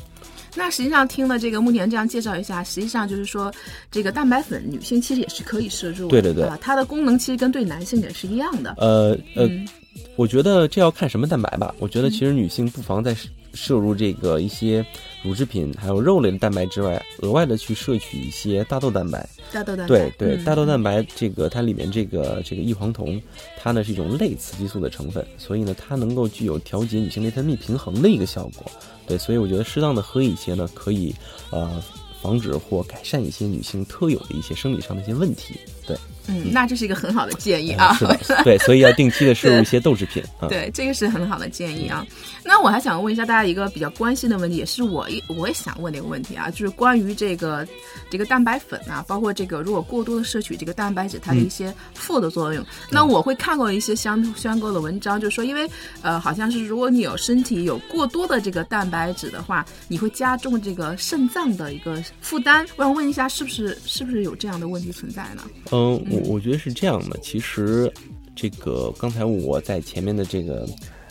[0.56, 3.52] 那实际上听了这个目前这样介绍一下，实际上就是说，
[3.90, 8.76] 这个蛋白粉女性其实也是可以摄入的，对对对啊它的功能其实跟对男性也是一样的。
[8.78, 9.68] 呃呃，嗯
[10.16, 11.74] 我觉得这要看什么蛋白吧。
[11.80, 13.16] 我觉得其实女性不妨在
[13.54, 14.86] 摄摄入这个一些
[15.24, 19.28] 乳制品还有肉类的蛋白之外，额外的去摄取一些大豆蛋白。
[19.52, 23.22] 大豆蛋白，对对，嗯大豆蛋白这个它里面这个这个异黄酮，
[23.58, 28.70] 它呢是一种类雌激素的成分，所以呢它能够具有调节女性内分泌平衡的一个效果。
[29.08, 31.16] 对，所以我觉得适当的喝一些呢，可以
[31.50, 31.82] 呃
[32.22, 35.56] 防止或改善一些女性特有的一些生理上的一些问题。
[35.88, 35.98] 对，
[36.32, 37.94] 嗯，那这是一个很好的建议啊。
[37.94, 40.48] 是的， 对，所以要定期的摄入一些豆制品啊。
[40.48, 42.06] 对，这个是很好的建议啊。
[42.44, 47.68] 那我还想问一下大家一个比较关心的问题，也是我一我也想问的一个问题啊，就是关于这个
[48.10, 52.66] 这个蛋白粉啊，包括这个如果过多的摄取这个蛋白质，它的一些负的作用。
[52.90, 55.70] 那我会看过一些相相关的文章，就是说，因为
[56.02, 62.66] 呃，好像是如果你有身体有过多的这个蛋白质的话，你会加重这个肾脏的一个负担。
[62.76, 65.44] 我想问一下，是不是是不是有这样的问题存在呢？
[65.72, 67.20] 嗯，我我觉得是这样的。
[67.22, 67.92] 其实，
[68.36, 70.68] 这个刚才我在前面的这个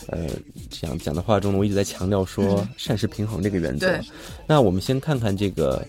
[0.07, 0.27] 呃
[0.69, 3.87] 讲讲的话中呢，我一直在强调说膳食平衡这个原则。
[3.87, 4.01] 对
[4.47, 5.85] 那我们先看看这个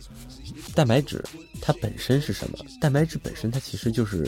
[0.74, 1.22] 蛋白质，
[1.60, 2.58] 它本身是什么？
[2.80, 4.24] 蛋白质本身它其实就是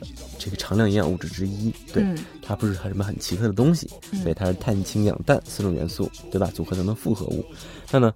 [0.00, 0.06] 呃
[0.38, 3.88] 这个常量营养物质之一，对，嗯它不是很什么很奇特的东西，
[4.22, 6.50] 所以，它是碳、氢、氧、氮四种元素，对吧？
[6.54, 7.44] 组合成的复合物。
[7.90, 8.12] 那呢，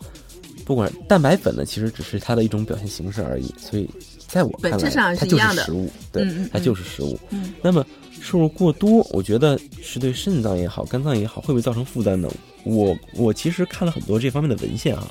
[0.66, 3.88] 不管蛋白粉呢，其实只是它的一种表现形式而已，所以
[4.26, 7.16] 在我看来，本质上是它就一样的是食物，对，它就是食物。
[7.30, 7.86] 嗯那么
[8.20, 12.28] 摄入过多，我觉得是对肾脏也好、肝脏也好，会不会造成负担呢？
[12.64, 15.06] 我我其实看了很多这方面的文献啊，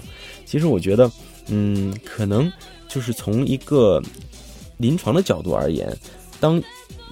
[0.46, 1.10] 其实我觉得，
[1.48, 2.52] 嗯，可能
[2.90, 4.04] 就是从一个
[4.76, 5.90] 临床的角度而言，
[6.42, 6.62] 当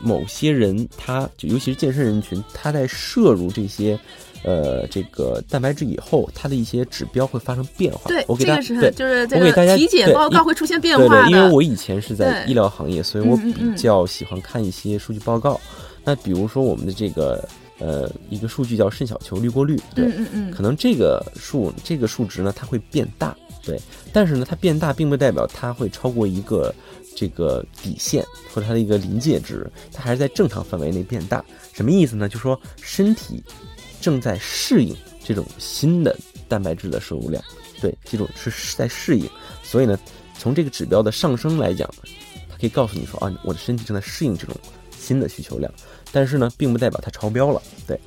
[0.01, 3.97] 某些人他就尤其是健身人群，他在摄入这些。
[4.43, 8.01] 呃，这个蛋白质以后，它的一些指标会发生变化。
[8.07, 11.29] 对，我给大这个是对就是我给大家个体检报告会出现变对化的。
[11.29, 15.59] 对，因为我以前是在医疗行业，所以我比较喜欢看一些数据报告。
[16.03, 17.47] 那比如说我们的这个
[17.79, 23.79] 呃一个数据叫肾小球滤过率，对，嗯嗯嗯，可能这个数这个数值呢它会变大，对，
[24.11, 26.75] 但是呢它变大并不代表它会超过一个
[27.15, 31.41] 这个底线或者它的一个临界值，它还是在正常范围内变大。
[31.71, 32.27] 什么意思呢？
[32.27, 33.41] 就说身体
[34.03, 36.13] 正在适应这种新的
[36.49, 37.41] 蛋白质的摄入量，
[37.79, 39.25] 对，这种是在适应，
[39.63, 39.97] 所以呢，
[40.37, 41.89] 从这个指标的上升来讲，
[42.49, 44.53] 它可以告诉你说啊，我的身体正在适应这种
[44.91, 45.73] 新的需求量，
[46.11, 47.97] 但是呢，并不代表它超标了，对。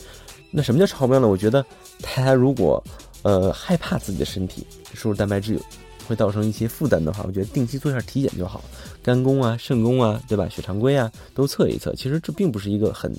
[0.51, 1.27] 那什么叫超标呢？
[1.27, 1.65] 我觉得
[2.03, 2.83] 大家如果
[3.23, 5.59] 呃害怕自己的身体摄入蛋白质
[6.07, 8.63] 会造成一些负担的话，我觉得定期做一下体检就好，
[9.03, 10.49] 肝功啊、肾功啊，对吧？
[10.49, 11.93] 血常规啊，都测一测。
[11.95, 13.13] 其实这并不是一个很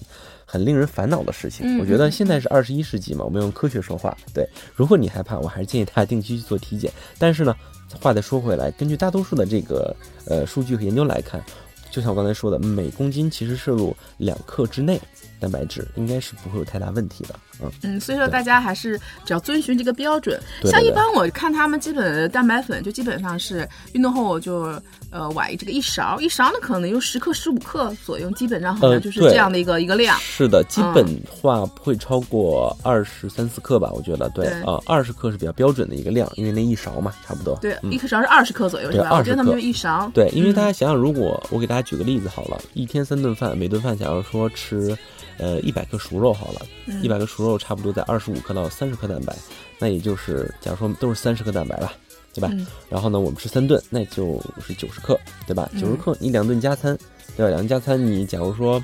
[0.49, 1.65] 很令人烦恼的事情。
[1.67, 4.17] 嗯我觉得现在是二十一世纪嘛，我们用科学说话。
[4.33, 6.89] 对，如果你害怕，我还是建议大家定期去做体检。
[7.19, 7.53] 但是呢，
[8.01, 9.93] 话再说回来，根据大多数的这个
[10.25, 11.43] 呃数据和研究来看，
[11.91, 14.99] 就像我刚才说的，每公斤其实摄入两克之内
[15.37, 17.35] 蛋白质，应该是不会有太大问题的。
[17.61, 20.39] 嗯，嗯，所以说大家还是只要遵循这个标准。
[20.61, 30.17] 对对对像一般我看他们基本蛋白粉就基本上是运动后就呃崴这个一勺，一勺呢可能有十克十五克左右，基本上好呃像就是这样的一个、一个量。
[30.19, 33.91] 是的，基本话不会超过二十三四克吧？
[33.93, 37.55] 我觉得对对啊，二十克是比较标准的一个量，因为那一勺嘛，差不多。
[37.61, 39.17] 对，嗯一个勺是二十克左右是对吧？
[39.17, 40.09] 我觉得他们就一勺。
[40.13, 44.97] 对，因为嗯大家想想，如果我给大家举个例子好了，一天三顿饭，每顿饭假如说吃，
[45.37, 49.35] 呃，一百克熟肉好了，嗯一百克熟肉差不多在二十五克到三十克蛋白，
[49.77, 51.93] 那也就是假如说都是三十克蛋白吧，
[52.33, 52.49] 对吧？
[52.51, 55.69] 嗯然后呢，我们吃三顿，那就是九十克，对吧？
[55.73, 56.97] 嗯九十克，你两顿加餐，
[57.35, 57.49] 对吧？
[57.49, 58.83] 两顿加餐，你假如说，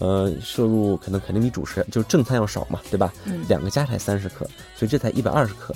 [0.00, 3.10] 呃，摄入可能肯定比主食就正餐要少嘛，对吧？
[3.24, 4.44] 嗯两个加起来三十克，
[4.76, 5.74] 所以这才一百二十克，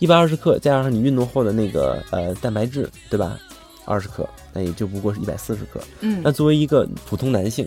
[0.00, 3.38] 一百二十克加上你运动后的那个呃蛋白质，对吧？
[3.84, 5.80] 二十克，那也就不过是一百四十克。
[6.00, 7.66] 嗯那作为一个普通男性，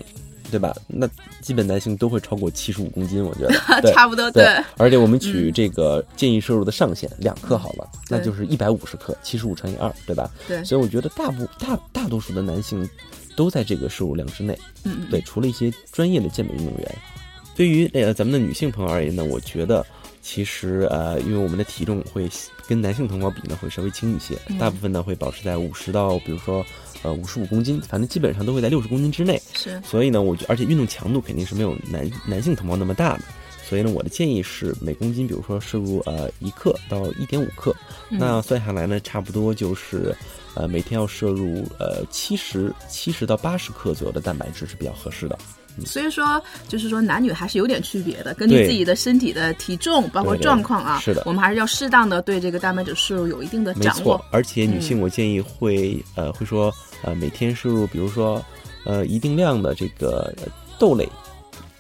[0.51, 0.75] 对吧？
[0.87, 1.09] 那
[1.41, 3.53] 基本男性都会超过七十五公斤，我觉得。
[3.81, 4.63] 对差不多对对。
[4.77, 10.29] 而且我们取这个建议摄入的上限两克好了，那就是一百五十克，七十五乘以二，对吧？
[10.47, 12.87] 对所以我觉得大部大大多数的男性
[13.35, 14.57] 都在这个摄入量之内。
[14.83, 16.95] 嗯嗯对，除了一些专业的健美运动员，
[17.55, 19.85] 对于呃咱们的女性朋友而言呢，我觉得
[20.21, 22.29] 其实呃，因为我们的体重会
[22.67, 26.65] 跟男性同胞比呢会稍微轻一些，嗯大部分呢会保持在五十到比如说
[27.03, 29.41] 呃五十五公斤，反正基本上都会在六十公斤之内。
[29.53, 33.23] 是所以呢，我觉而且运动强度肯定是没有男男性同胞那么大的。
[33.63, 37.73] 所以呢，我的建议是每公斤，比如说摄入呃一克到一点五克，
[38.09, 40.13] 嗯那算下来呢，差不多就是，
[40.55, 45.39] 呃，每天要摄入呃七十七十到八十克左右的蛋白质是比较合适的。
[45.85, 58.43] 所以说，就是说男女还是有点区别的，根据自己的身体的体重，包括状况啊，是的我们还是要适当的对这个蛋白质摄入有一定的掌握错。，而且女性我建议会、呃会说呃每天摄入，比如说
[58.85, 60.43] 呃一定量的这个呃
[60.79, 61.07] 豆类，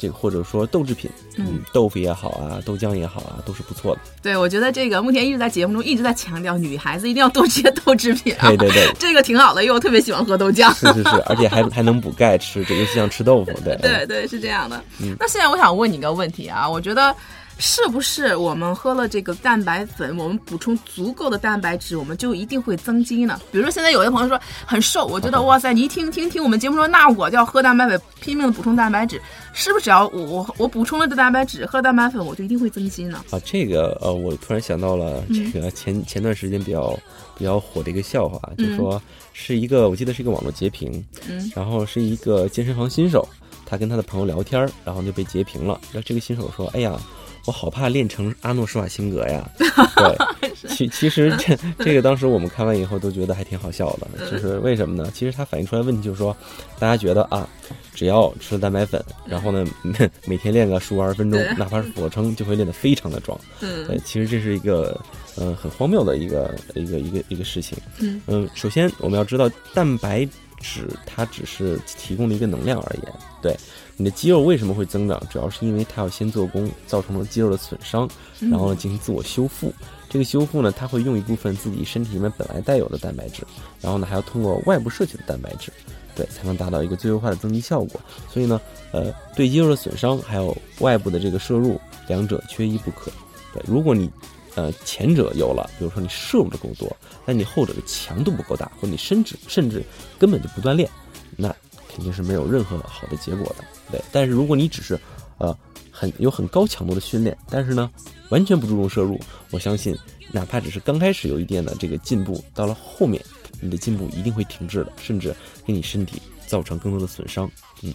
[0.01, 4.01] 这个或者说豆制品，嗯豆腐也好啊，豆浆也好啊，都是不错的。
[4.23, 8.47] 对，我觉得这个目前一直在节目中一直在强调，女孩子一定要多吃些豆制品啊。
[8.47, 8.91] 对对对。
[8.97, 10.73] 这个挺好的，因为我特别喜欢喝豆浆。
[10.73, 14.83] 是是是，而且还还能补钙吃，这尤其像吃豆腐，对 对对，是这样的。
[14.99, 17.15] 嗯那现在我想问你一个问题啊，我觉得
[17.61, 23.39] 是不是我们喝了这个蛋白粉，我们补充足够的蛋白质，我们就一定会增肌呢？
[23.51, 29.21] 比如说现在有的朋友说很瘦，我觉得哇塞，你一听听听我们节目说，那我就要喝蛋白粉，拼命的补充蛋白质，
[29.53, 33.23] 是不是只要我我我补充了这蛋白质，喝蛋白粉，我就一定会增肌呢？
[33.29, 36.99] 啊，这个呃，我突然想到了嗯这个前、前段时间比较
[37.37, 38.99] 比较火的一个笑话，就嗯说
[39.33, 40.91] 是一个我记得是一个网络截屏，
[41.29, 43.23] 嗯然后是一个健身房新手，
[43.67, 45.79] 他跟他的朋友聊天儿，然后就被截屏了。
[45.91, 46.99] 然后这个新手说：“哎呀，
[47.45, 49.49] 我好怕练成阿诺施瓦辛格呀。
[49.95, 55.11] ”对，其其实这这个当时我们看完以后都觉得还挺好笑的，嗯就是为什么呢？
[55.13, 56.35] 其实它反映出来问题就是说，
[56.79, 57.47] 大家觉得啊，
[57.93, 59.65] 只要吃了蛋白粉，然后呢
[60.25, 63.39] 每天练个十五二十分钟，哪怕是俯卧撑，就会练得非常的壮。
[63.61, 64.99] 嗯对，其实这是一个
[65.35, 67.77] 呃很荒谬的一个一个一个一个事情。
[67.99, 70.27] 嗯嗯，首先我们要知道，蛋白
[70.59, 73.13] 质它只是提供了一个能量而言。
[73.41, 73.55] 对，
[74.01, 78.09] 你的肌肉为什么会增长，主要是因为它要先做工，造成了肌肉的损伤，
[78.39, 79.71] 然后呢进行自我修复。
[80.09, 83.43] 这个修复呢，它会用一部分自己身体里面本来带有的蛋白质，
[83.79, 85.71] 然后呢还要通过外部摄取的蛋白质，
[86.15, 88.01] 对，才能达到一个最优化的增肌效果。
[88.27, 88.59] 所以呢，
[88.91, 93.11] 呃，对肌肉的损伤还有外部的这个摄入，两者缺一不可。
[93.53, 94.09] 对，如果你
[94.55, 96.91] 呃前者有了，比如说你摄入的够多，
[97.23, 99.83] 但你后者的强度不够大，或者你甚至甚至
[100.17, 100.89] 根本就不锻炼，
[101.37, 101.55] 那
[101.93, 103.63] 肯定是没有任何好的结果的。
[103.91, 104.99] 对，但是如果你只是
[105.37, 105.55] 呃
[105.91, 107.91] 很有很高强度的训练，但是呢
[108.29, 109.19] 完全不注重摄入，
[109.51, 109.97] 我相信
[110.31, 113.21] 哪怕只是刚开始有一点的这个进步，到了后面
[113.59, 117.49] 你的进步一定会停滞的，甚至给你身体造成更多的损伤。
[117.83, 117.91] 嗯，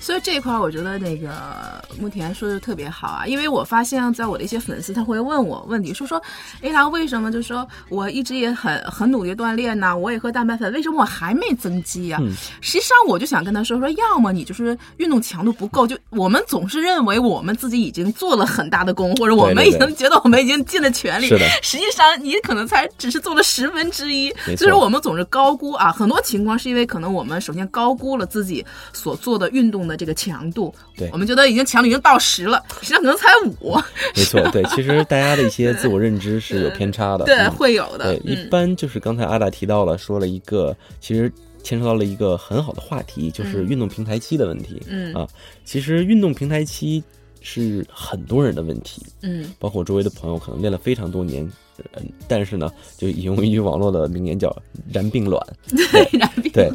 [0.00, 6.22] 所以这一块儿，我觉得那个慕田说的特别好啊，因为我发现，在我的一些粉丝他会问我问题，说说，
[6.62, 12.18] 哎，他为什么就说我一直也很很努力锻炼呐、我也喝蛋白粉，为什么我还没增肌啊？
[12.22, 12.32] 嗯。
[12.60, 21.28] 实际上，我就想跟他说说，要么你就是运动强度不够，就我们总是认为我们自己已经做了很大的功，或者我们已经觉得我们已经尽了全力，
[21.62, 28.62] 实际上你可能才只是做了十分之一，所以说我们总是高估啊，很多情况是因为可能我们首先高高估了自己
[28.92, 30.74] 所做的运动的这个强度。
[30.96, 33.76] 对我们觉得已经强度已经到十了，实际上可能才五。
[34.16, 37.24] 没错，对，其实大家的一些自我认知是有 偏差的。
[37.24, 38.14] 对，嗯会有的。
[38.14, 41.30] 对，一嗯般就是刚才阿达提到了，说了一个，其实
[41.62, 44.80] 牵扯到了一个很好的话题，就是运动平台期的问题。
[44.88, 45.26] 嗯啊，
[45.64, 47.02] 其实运动平台期
[47.40, 51.48] 是很多人的问题，嗯包括我周围的朋友，可能练了非常多年，
[51.94, 54.54] 嗯，但是呢，就引用一句网络的名言叫
[54.92, 55.40] “然并卵”，
[55.92, 56.70] 对，然并对，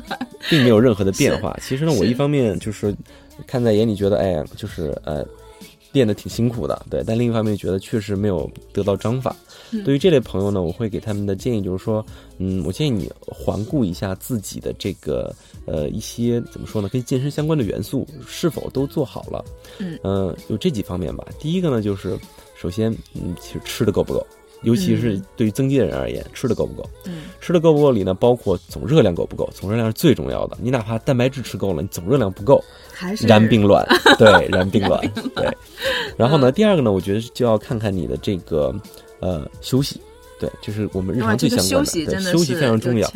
[0.50, 1.58] 并没有任何的变化。
[1.62, 2.96] 其实呢，我一方面就是
[3.48, 5.26] 看在眼里，觉得哎呀，就是呃。
[5.94, 9.36] 练得挺辛苦的，对，但另一方面觉得确实没有得到章法。
[9.72, 12.04] 嗯对于这类朋友呢，我会给他们的建议就是说，
[12.40, 15.32] 嗯，我建议你环顾一下自己的这个
[15.68, 19.46] 呃一些怎么说呢，跟健身相关的元素是否都做好了。
[19.78, 21.24] 嗯呃有这几方面吧。
[21.40, 22.18] 第一个呢，就是
[22.60, 24.26] 首先，嗯，其实吃的够不够，
[24.64, 26.90] 尤其是对于增肌的人而言，吃的够不够。
[27.06, 30.58] 嗯吃的够不够里呢，包括总热量够不够，总热量是最重要的。
[30.62, 33.86] 你哪怕蛋白质吃够了，你总热量不够，还是然并卵，
[34.18, 35.02] 对，然并卵，
[35.36, 35.46] 对。
[36.16, 38.74] 然后呢，嗯第二个呢，我觉得就要看看你的这个
[39.20, 40.00] 呃休息，
[40.40, 43.12] 对，就是我们日，常最相关的，休息非常重要。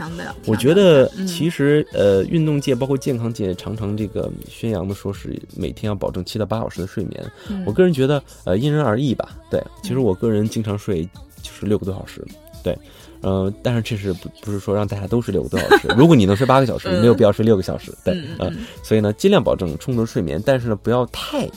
[0.46, 7.32] 我觉得嗯其实呃，运动界包括健康界常常这个宣扬的说是每天要保证七到八小时的睡眠。
[7.50, 9.30] 嗯我个人觉得呃因人而异吧。
[9.50, 11.08] 对，其实我个人经常睡
[11.48, 12.26] 就是六个多小时。
[12.64, 12.78] 对，
[13.22, 15.88] 呃，但是这是不不是说让大家都睡六个多小时。
[15.96, 17.94] 如果你能睡八个小时， 嗯没有必要睡六个小时。
[18.04, 21.50] 对，嗯所以呢，尽量保证充足的睡眠，但是呢，不要太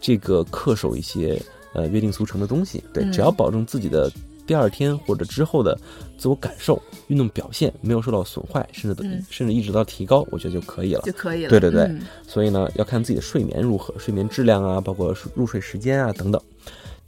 [0.00, 1.40] 这个恪守一些
[1.72, 2.82] 呃约定俗成的东西。
[2.92, 4.12] 对，嗯只要保证自己的
[4.46, 5.78] 第二天或者之后的
[6.18, 11.12] 自我感受、运动表现没有受到损坏，甚至、嗯甚至一直到提高，我觉得就可以了就。
[11.12, 11.50] 可以了。
[11.50, 16.42] 对对对嗯所以呢，要看自己的睡眠如何，睡眠质量啊，包括入睡时间啊等等。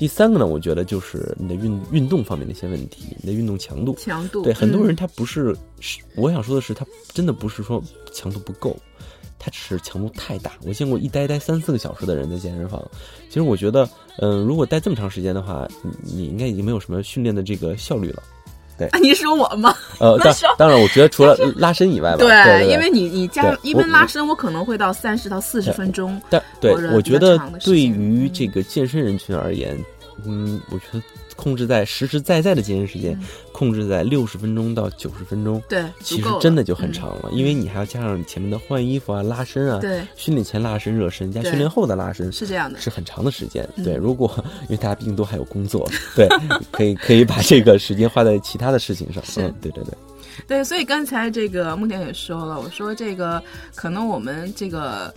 [0.01, 3.95] 第三个呢，我觉得就是你的运运动方面的一些问题，你的运动强度。
[3.97, 8.75] 强度对，很多嗯人他不是，是我想说的是，他真的不是说强度不够，
[9.39, 10.53] 他只是强度太大。
[10.65, 12.83] 我见过一待待三四个小时的人在健身房。
[13.29, 13.87] 其实我觉得，
[14.21, 18.23] 嗯、如果待这么长时间的话，你你应该已经没有什么训练的这个效率了。
[18.89, 19.74] 啊你说我吗？
[19.99, 26.20] 呃，当当然，我觉得除了拉伸以外吧，对对对因为你你加一般拉伸，我可能会到三十到四十分钟。
[26.28, 29.78] 但对我觉得对于这个健身人群而言，
[30.24, 31.03] 嗯，我觉得
[31.41, 33.26] 控制在实实在在的健身时间，嗯。
[33.53, 42.78] 控制在六十分钟到九十分钟，对，其实真的就很嗯长了，因为你还要加上前面的换衣服啊、拉伸啊，对，训练前拉伸、热身加训练后的拉伸，是这样的。
[42.80, 43.68] 是很长的时间。
[43.76, 43.84] 嗯。
[43.84, 44.32] 对，如果
[44.62, 46.28] 因为大家毕竟都还有工作， 对，
[46.70, 49.22] 可以可以把这个时间花在其他的事情上。
[49.36, 49.95] 嗯，对对对，
[50.47, 53.43] 对，所以刚才这个木田也说了，我说这个
[53.74, 55.12] 可能我们这个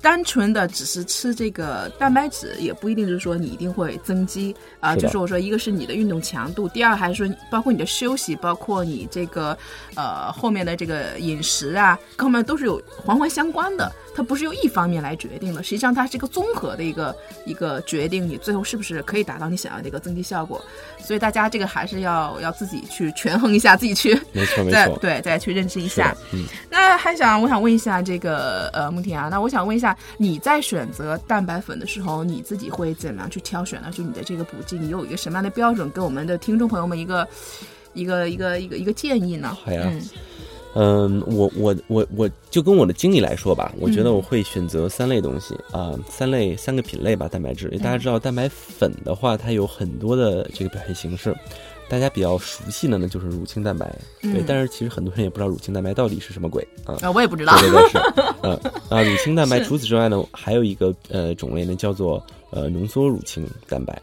[0.00, 9.58] 单纯的只是吃这个蛋白质，也不一定就是说你一定会增肌啊、就是我说，一个是你的运动强度，第二还是说包括你的休息，包括你这个
[9.96, 17.14] 呃后面的这个饮食啊，各方面都是有环环相关的，它不是由一方面来决定的，实际上它是一个综合的一个
[17.44, 20.60] 一个决定，你最后是不是可以达到你想要的一个增肌效果。
[20.98, 24.72] 所以大家这个还是要要自己去权衡一下，自己去没错没错。
[24.72, 33.88] 再对再去认知一下。，嗯，那还想我想问一下这个呃穆婷啊，那我想问一下你在选择蛋白粉的时候，你自己会怎么样去挑选呢？
[33.92, 37.28] 就你的这个补剂，你有一个什么样的标准，给我们的听众朋友们一个
[37.94, 39.56] 一个一个一个一个建议呢？
[39.64, 40.02] 好呀嗯
[40.74, 47.68] 嗯，我我我我就跟我的经历来说吧，我觉得嗯我会选择三类东西啊、三类三个品类吧，蛋白质。
[47.78, 51.34] 大家嗯知道蛋白粉的话，它有很多的这个表现形式，
[51.88, 53.86] 大家比较熟悉的呢就是乳清蛋白，
[54.20, 56.94] 对，嗯但是其实很多人也不知道乳清蛋白到底是什么鬼啊。
[57.00, 57.58] 啊，我也不知道。
[57.58, 57.98] 对对对是，
[58.44, 58.52] 嗯
[58.90, 59.58] 啊，乳清蛋白。
[59.60, 64.00] 除此之外呢，还有一个呃种类呢，叫做呃浓缩乳清蛋白。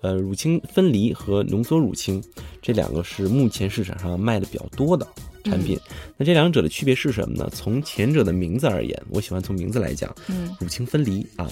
[0.00, 2.22] 呃，乳清分离和浓缩乳清
[2.62, 5.06] 这两个是目前市场上卖的比较多的
[5.44, 5.78] 产品。
[6.16, 7.50] 那这两者的区别是什么呢？
[7.52, 11.50] 从前者的名字而言，我喜欢从名字来讲，嗯乳清分离啊，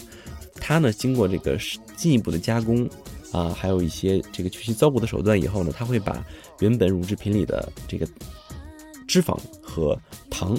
[0.61, 1.59] 它呢经过这个
[1.97, 2.89] 进一步的加工
[3.33, 6.25] 啊，还有一些这个去其糟粕的手段以后呢，它会把
[6.61, 8.07] 原本乳制品里的这个
[9.09, 9.99] 脂肪和
[10.31, 10.59] 糖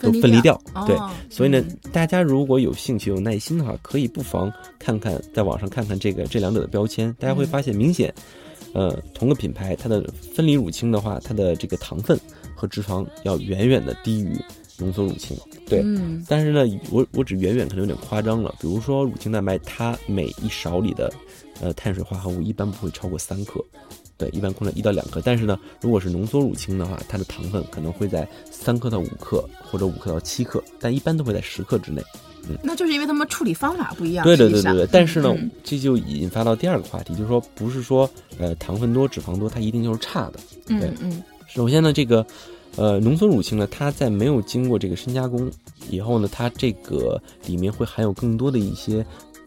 [0.00, 0.60] 都分离掉。
[0.86, 8.12] 对，哦所以呢嗯，大家如果有兴趣、有耐心的话，可以不妨看看在网上看看这个这两者的标签，大家会发现明显，
[8.72, 10.02] 呃，同个品牌它的
[10.34, 12.18] 分离乳清的话，它的这个糖分
[12.54, 14.36] 和脂肪要远远的低于
[14.78, 15.36] 浓缩乳清。
[15.66, 18.54] 对，嗯但是呢，我我只远远可能有点夸张了。
[18.60, 21.12] 比如说乳清蛋白，它每一勺里的
[21.60, 23.62] 呃碳水化合物一般不会超过三克，
[24.20, 25.20] 对，一般控制一到两克。
[25.24, 32.02] 但是呢，如果是浓缩乳清的话，它的糖分可能会在三克到五克，或者五克到七克，但一般都会在十克之内。
[32.48, 34.24] 嗯那就是因为他们处理方法不一样。
[34.24, 34.88] 对对对对对。
[34.90, 38.08] 但是呢，嗯这就引发到第二个话题，就是说不是说
[38.38, 40.40] 呃糖分多、脂肪多，它一定就是差的。
[40.66, 42.24] 对嗯嗯首先呢，这个
[42.76, 45.50] 呃，浓缩乳清呢，它在没有经过这个深加工
[45.90, 49.04] 以后呢，它这个里面会含有更多的一些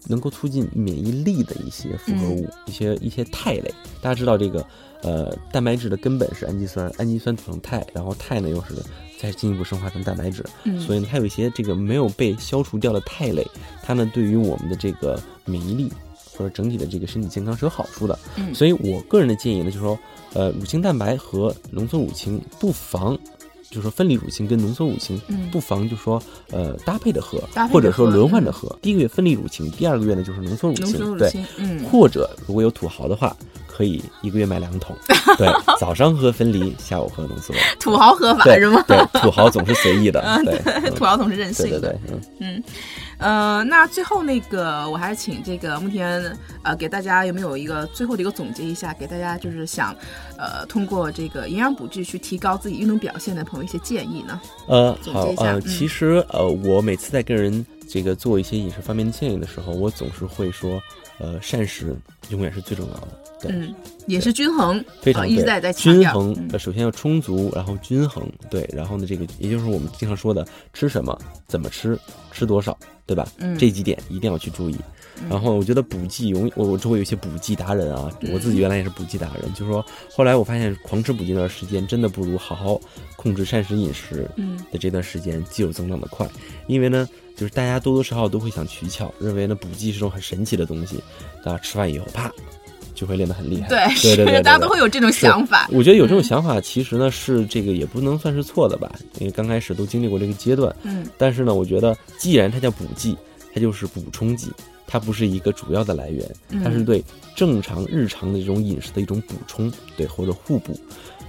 [0.07, 3.73] 能够促进免疫力的一些复合物，一些一些肽类。
[4.01, 4.65] 大家知道这个，
[5.01, 8.75] 呃，蛋白质的根本是氨基酸，氨基酸组成肽，然后肽呢又是
[9.19, 10.43] 再进一步生化成蛋白质，
[10.79, 13.45] 所以呢，它有一些这个没有被消除掉的肽类，
[13.81, 15.91] 它呢对于我们的这个免疫力
[16.37, 18.17] 或者整体的这个身体健康是有好处的。
[18.53, 19.97] 所以我个人的建议呢，就是说。
[20.35, 23.15] 呃，乳清蛋白和浓缩乳清不妨，
[23.73, 25.19] 就是说分离乳清跟浓缩乳清，
[25.51, 26.21] 不妨就说
[26.51, 28.69] 呃搭配的喝，或者说轮换着喝。
[28.83, 31.83] 第一个月分离乳清，第二个月呢就是浓缩乳清，对，嗯。
[31.85, 33.35] 或者如果有土豪的话，
[33.75, 34.95] 可以一个月买两桶，
[35.35, 35.47] 对，
[35.79, 37.51] 早上喝分离，下午喝浓缩。
[37.79, 38.83] 土豪喝法是吗？
[38.87, 42.63] 对，土豪总是随意的， 对，土豪总是任性，对对对，嗯嗯。
[43.17, 49.95] 呃，那最后那个，我还是请这个慕天，呃，给大家有没有一个最后的一个总结一下，给大家就是想，
[50.37, 54.39] 呃，通过这个营养补剂去提高自己运动表现的朋友一些建议呢？
[54.67, 60.81] 呃，好，呃，其实呃，我每次在跟人这个做一些饮食方面的建议的时候，我总是会说，
[61.17, 61.95] 呃，膳食
[62.29, 63.07] 永远是最重要的。
[63.51, 63.73] 嗯，
[64.07, 66.35] 也是均衡，非常一直在在均衡。
[66.51, 71.17] 呃，首先要充足，然后均衡，对，然后呢，这个也就是我们经常说的，吃什么，
[71.47, 71.97] 怎么吃，
[72.31, 72.77] 吃多少。
[73.05, 73.27] 对吧？
[73.37, 74.77] 嗯，这几点一定要去注意。
[75.29, 79.53] 然后我觉得补剂，永我我周围有些补剂达人啊，我自己原来也是补剂达人。
[79.53, 82.79] 就是说，后来我发现狂吃补剂那段时间，真的不如好好
[83.17, 84.25] 控制膳食饮食
[84.71, 86.25] 的这段时间肌肉增长的快。
[86.67, 91.03] 因为呢，就是大家多多少少都会想取巧，认为呢补剂是种很神奇的东西，
[91.43, 92.31] 大家吃完以后啪
[92.93, 93.67] 就会练得很厉害。
[93.67, 95.67] 对对对对，大家都会有这种想法。
[95.71, 100.75] 我觉得有这种想法，其实呢是这个也不能算是错的吧，因为刚开始都经历过这个阶段。
[100.83, 103.17] 嗯，但是呢，我觉得既然它叫补剂。
[103.55, 104.49] 它就是补充剂，
[104.87, 106.27] 它不是一个主要的来源，
[106.63, 107.03] 它是对
[107.35, 110.75] 正常日常的这种饮食的一种补充，对或者互补。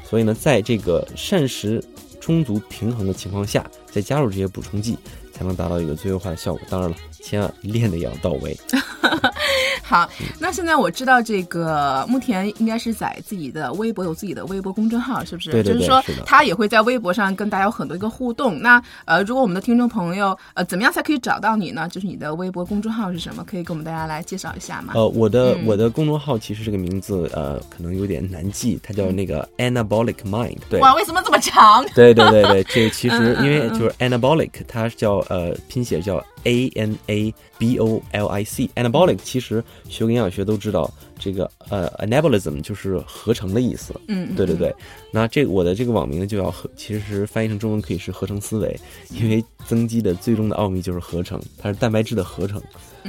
[0.08, 1.84] 所以呢，在这个膳食
[2.22, 4.96] 充足平衡的情况下，再加入这些补充剂，
[5.34, 6.62] 才能达到一个最优化的效果。
[6.70, 8.56] 当然了，千万练的也要到位。
[9.82, 10.08] 好，
[10.38, 15.50] 那现在我知道这个慕田应该是在自己的微博有自己的微博公众号，是不是？
[15.50, 18.60] 对对对，就是说他也会在微博上跟大家有很多一个互动。
[18.60, 21.88] 那呃，如果我们的听众朋友呃，怎么样才可以找到你呢？
[21.88, 23.44] 就是你的微博公众号是什么？
[23.44, 24.92] 可以给我们大家来介绍一下吗？
[24.94, 30.58] 呃，我的我的公众号其实这个名字呃可能有点难记，它叫那个 Anabolic Mind。
[30.70, 31.84] 对，哇，为什么这么长？
[31.94, 36.24] 对对对对，这其实因为就是 Anabolic，它叫呃拼写叫。
[36.46, 37.34] A N A
[37.64, 43.98] B O L I C，anabolic 其实学营养学都知道，这个呃 anabolism 就是合成的意思。
[44.06, 44.74] 嗯，对对对。
[45.10, 52.60] 那这我的这个网名呢，就要合，其实翻译成中文可以是合成思维，因为增肌的最终的奥秘就是合成，它是蛋白质的合成。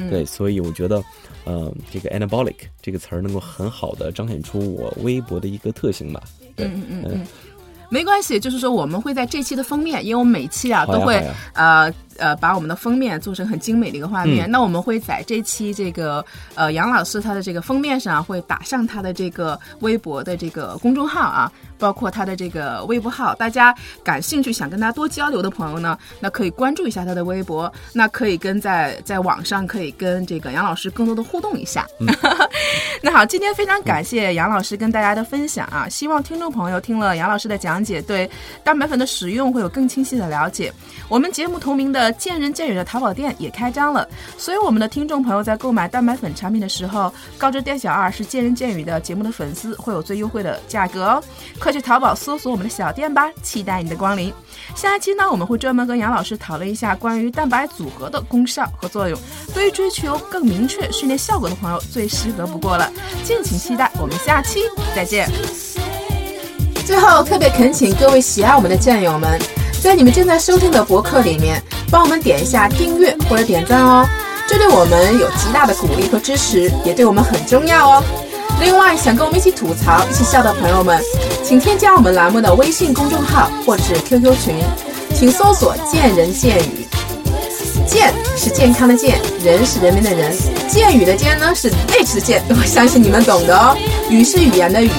[0.10, 1.04] 对，所以我觉得，
[1.44, 6.24] 呃，这个 anabolic 这个词儿能够很好的彰显出我微博的一个特性吧。
[6.56, 7.28] 嗯嗯嗯。
[7.90, 11.22] 没关系，就是说我们会在这期的封面，因为我们每期啊都会
[11.54, 11.94] 呃。
[12.18, 14.50] 呃，把我们的封面做成很精美的一个画面。
[14.50, 23.36] 那我们会在这期这个呃杨老师他的这个封面上会打上他的这个微博的这个公众号啊，包括他的这个微博号。
[23.36, 31.86] 大家感兴趣想跟他多交流的朋友呢，那可以关注一下他的微博，那可以跟在在网上可以跟这个杨老师更多的互动一下。
[33.04, 38.30] 那好，今天非常感谢杨老师跟大家的分享啊，希望听众朋友听了杨老师的讲解，对
[38.64, 40.72] 蛋白粉的使用会有更清晰的了解。
[41.10, 42.05] 我们节目同名的。
[42.14, 51.24] 见人见语的淘宝店也开张了，所以我们的听众朋友在购买蛋白粉产品的时候，告知店小二是见人见语的节目的粉丝，会有最优惠的价格哦。
[51.60, 54.34] 快去淘宝搜索我们的小店吧，期待你的光临。
[54.76, 59.20] 下一期呢，我们会专门跟杨老师讨论一下关于蛋白组合的功效和作用，
[59.54, 62.92] 对于追求更明确训练效果的朋友最适合不过了，
[63.24, 63.92] 敬请期待。
[64.00, 64.60] 我们下期
[64.96, 65.30] 再见。
[66.86, 69.65] 最后，特别恳请各位喜爱我们的战友们。
[69.86, 71.62] 在你们正在收听的博客里面，
[71.92, 74.04] 帮我们点一下订阅或者点赞哦，
[74.48, 78.04] 这对我们有极大的鼓励和支持，也对我们很重要哦。
[78.60, 81.00] 另外，想跟我们一起吐槽、一起笑的朋友们，
[81.44, 84.56] 请添加我们栏目的微信公众号或者是 QQ 群，
[85.14, 86.88] 请搜索“见人见语”。
[87.86, 90.36] 健是健康的健，人是人民的人，
[90.68, 93.78] 见语的见呢是 H 的见，我相信你们懂的哦。
[94.10, 94.90] 语是语言的语。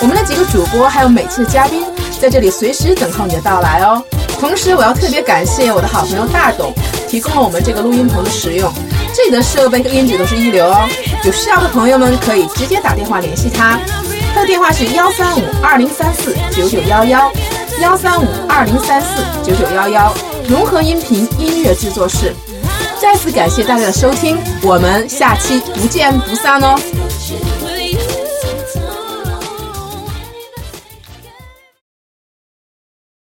[0.00, 1.84] 我们的几个主播还有每期的嘉宾
[2.18, 4.02] 在这里随时等候你的到来哦。
[4.42, 6.74] 同时，我要特别感谢我的好朋友大董，
[7.08, 8.72] 提供了我们这个录音棚的使用。
[9.14, 10.84] 这里的设备和音质都是一流哦。
[11.22, 13.78] 有需要的朋友们可以直接打电话联系他，
[14.34, 17.32] 他的电话是幺三五二零三四九九幺幺，
[17.80, 20.12] 幺三五二零三四九九幺幺。
[20.48, 22.34] 融合音频音乐制作室。
[23.00, 26.76] 再次感谢大家的收听，我们下期不见不散哦。